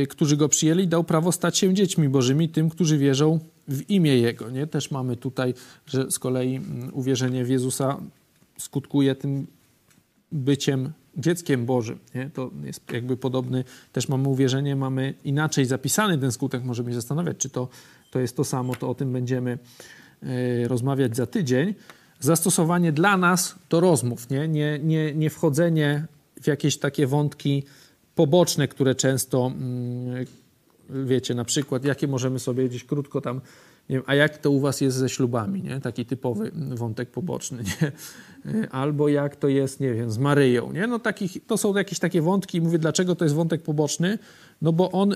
[0.09, 4.51] którzy go przyjęli, dał prawo stać się dziećmi bożymi, tym, którzy wierzą w imię Jego.
[4.51, 4.67] Nie?
[4.67, 5.55] Też mamy tutaj,
[5.87, 8.01] że z kolei mm, uwierzenie w Jezusa
[8.59, 9.47] skutkuje tym
[10.33, 11.99] byciem dzieckiem Bożym.
[12.15, 12.31] Nie?
[12.31, 16.65] To jest jakby podobny, też mamy uwierzenie, mamy inaczej zapisany ten skutek.
[16.65, 17.69] Możemy się zastanawiać, czy to,
[18.11, 19.59] to jest to samo, to o tym będziemy
[20.23, 21.75] y, rozmawiać za tydzień.
[22.21, 24.49] Zastosowanie dla nas to rozmów, nie?
[24.49, 26.07] Nie, nie, nie wchodzenie
[26.43, 27.63] w jakieś takie wątki
[28.15, 29.53] poboczne, które często
[30.21, 30.42] y,
[31.05, 33.41] wiecie, na przykład, jakie możemy sobie gdzieś krótko tam,
[33.89, 35.81] nie wiem, a jak to u was jest ze ślubami, nie?
[35.81, 38.71] Taki typowy wątek poboczny, nie?
[38.71, 40.87] Albo jak to jest, nie wiem, z Maryją, nie?
[40.87, 44.19] No takich, to są jakieś takie wątki, mówię, dlaczego to jest wątek poboczny?
[44.63, 45.15] No bo on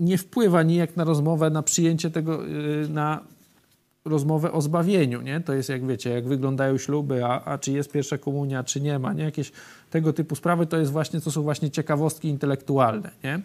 [0.00, 3.20] nie wpływa nijak na rozmowę, na przyjęcie tego, y, na
[4.04, 5.40] rozmowę o zbawieniu, nie?
[5.40, 8.98] To jest, jak wiecie, jak wyglądają śluby, a, a czy jest pierwsza komunia, czy nie
[8.98, 9.24] ma, nie?
[9.24, 9.52] Jakieś
[9.90, 13.40] tego typu sprawy, to jest właśnie, to są właśnie ciekawostki intelektualne, nie?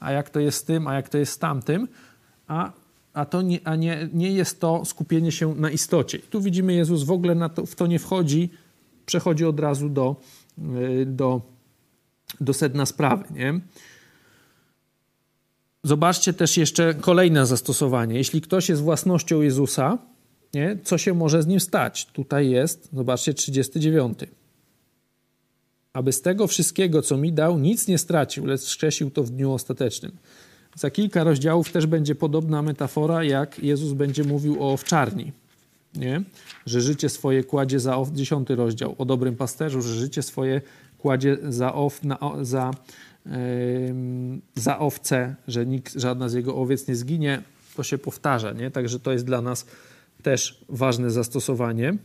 [0.00, 1.88] A jak to jest z tym, a jak to jest z tamtym,
[2.46, 2.72] a,
[3.12, 6.18] a, to nie, a nie, nie jest to skupienie się na istocie.
[6.18, 8.50] tu widzimy, Jezus w ogóle to, w to nie wchodzi,
[9.06, 10.16] przechodzi od razu do,
[10.58, 11.40] y, do,
[12.40, 13.24] do sedna sprawy.
[13.30, 13.60] Nie?
[15.82, 18.14] Zobaczcie też jeszcze kolejne zastosowanie.
[18.14, 19.98] Jeśli ktoś jest własnością Jezusa,
[20.54, 20.78] nie?
[20.84, 22.06] co się może z nim stać?
[22.06, 24.18] Tutaj jest, zobaczcie, 39.
[25.96, 29.52] aby z tego wszystkiego, co mi dał, nic nie stracił, lecz wskrzesił to w dniu
[29.52, 30.12] ostatecznym.
[30.74, 35.32] Za kilka rozdziałów też będzie podobna metafora, jak Jezus będzie mówił o owczarni.
[35.94, 36.22] Nie?
[36.66, 40.60] Że życie swoje kładzie za ow, dziesiąty rozdział o dobrym pasterzu, że życie swoje
[40.98, 42.70] kładzie za, ow, na, za,
[43.26, 43.32] yy,
[44.54, 47.42] za owce, że nikt, żadna z jego owiec nie zginie.
[47.76, 48.70] To się powtarza, nie?
[48.70, 49.66] Także to jest dla nas
[50.22, 51.96] też ważne zastosowanie.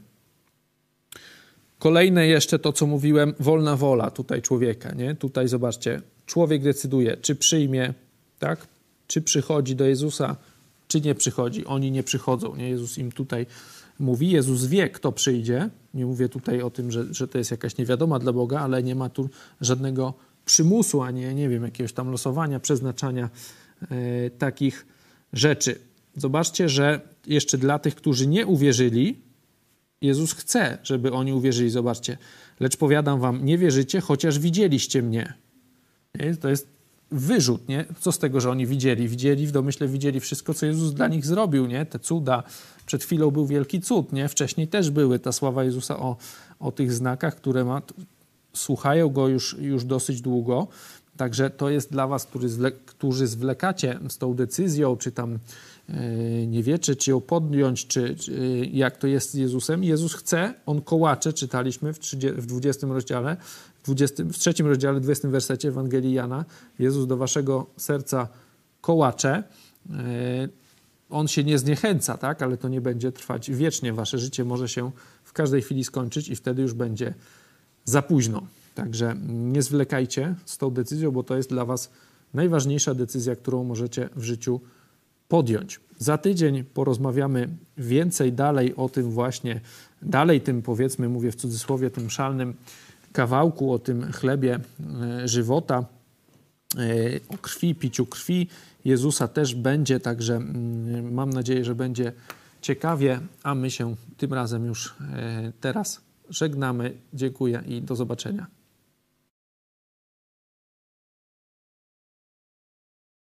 [1.81, 4.91] Kolejne jeszcze to, co mówiłem, wolna wola tutaj człowieka.
[4.91, 5.15] Nie?
[5.15, 7.93] Tutaj zobaczcie, człowiek decyduje, czy przyjmie,
[8.39, 8.67] tak?
[9.07, 10.35] czy przychodzi do Jezusa,
[10.87, 11.65] czy nie przychodzi.
[11.65, 12.55] Oni nie przychodzą.
[12.55, 12.69] Nie?
[12.69, 13.45] Jezus im tutaj
[13.99, 14.29] mówi.
[14.29, 15.69] Jezus wie, kto przyjdzie.
[15.93, 18.95] Nie mówię tutaj o tym, że, że to jest jakaś niewiadoma dla Boga, ale nie
[18.95, 19.29] ma tu
[19.61, 20.13] żadnego
[20.45, 23.29] przymusu, ani nie wiem, jakiegoś tam losowania, przeznaczania
[23.81, 24.85] e, takich
[25.33, 25.79] rzeczy.
[26.15, 29.30] Zobaczcie, że jeszcze dla tych, którzy nie uwierzyli,
[30.01, 31.69] Jezus chce, żeby oni uwierzyli.
[31.69, 32.17] Zobaczcie,
[32.59, 35.33] lecz powiadam wam, nie wierzycie, chociaż widzieliście mnie.
[36.15, 36.35] Nie?
[36.35, 36.67] To jest
[37.11, 37.85] wyrzut, nie?
[37.99, 39.07] Co z tego, że oni widzieli?
[39.07, 41.85] Widzieli, w domyśle widzieli wszystko, co Jezus dla nich zrobił, nie?
[41.85, 42.43] Te cuda.
[42.85, 44.27] Przed chwilą był wielki cud, nie?
[44.27, 46.17] Wcześniej też były ta sława Jezusa o,
[46.59, 47.81] o tych znakach, które ma,
[48.53, 50.67] słuchają Go już, już dosyć długo.
[51.17, 55.39] Także to jest dla was, którzy, zwle, którzy zwlekacie z tą decyzją, czy tam
[56.47, 59.83] nie wie, czy, czy ją podjąć, czy, czy, jak to jest z Jezusem.
[59.83, 63.37] Jezus chce, on kołacze, czytaliśmy w, 30, w 20 rozdziale,
[63.75, 66.45] w, 20, w trzecim rozdziale, 20 wersecie Ewangelii Jana.
[66.79, 68.27] Jezus do waszego serca
[68.81, 69.43] kołacze.
[69.89, 70.49] E,
[71.09, 72.41] on się nie zniechęca, tak?
[72.41, 73.93] ale to nie będzie trwać wiecznie.
[73.93, 74.91] Wasze życie może się
[75.23, 77.13] w każdej chwili skończyć i wtedy już będzie
[77.85, 78.47] za późno.
[78.75, 81.91] Także nie zwlekajcie z tą decyzją, bo to jest dla was
[82.33, 84.80] najważniejsza decyzja, którą możecie w życiu podjąć.
[85.97, 89.61] Za tydzień porozmawiamy więcej dalej o tym właśnie,
[90.01, 92.53] dalej tym powiedzmy, mówię w cudzysłowie, tym szalnym
[93.13, 94.59] kawałku, o tym chlebie
[95.23, 95.85] e, żywota,
[96.77, 98.47] e, o krwi, piciu krwi
[98.85, 102.11] Jezusa też będzie, także mm, mam nadzieję, że będzie
[102.61, 106.93] ciekawie, a my się tym razem już e, teraz żegnamy.
[107.13, 108.60] Dziękuję i do zobaczenia.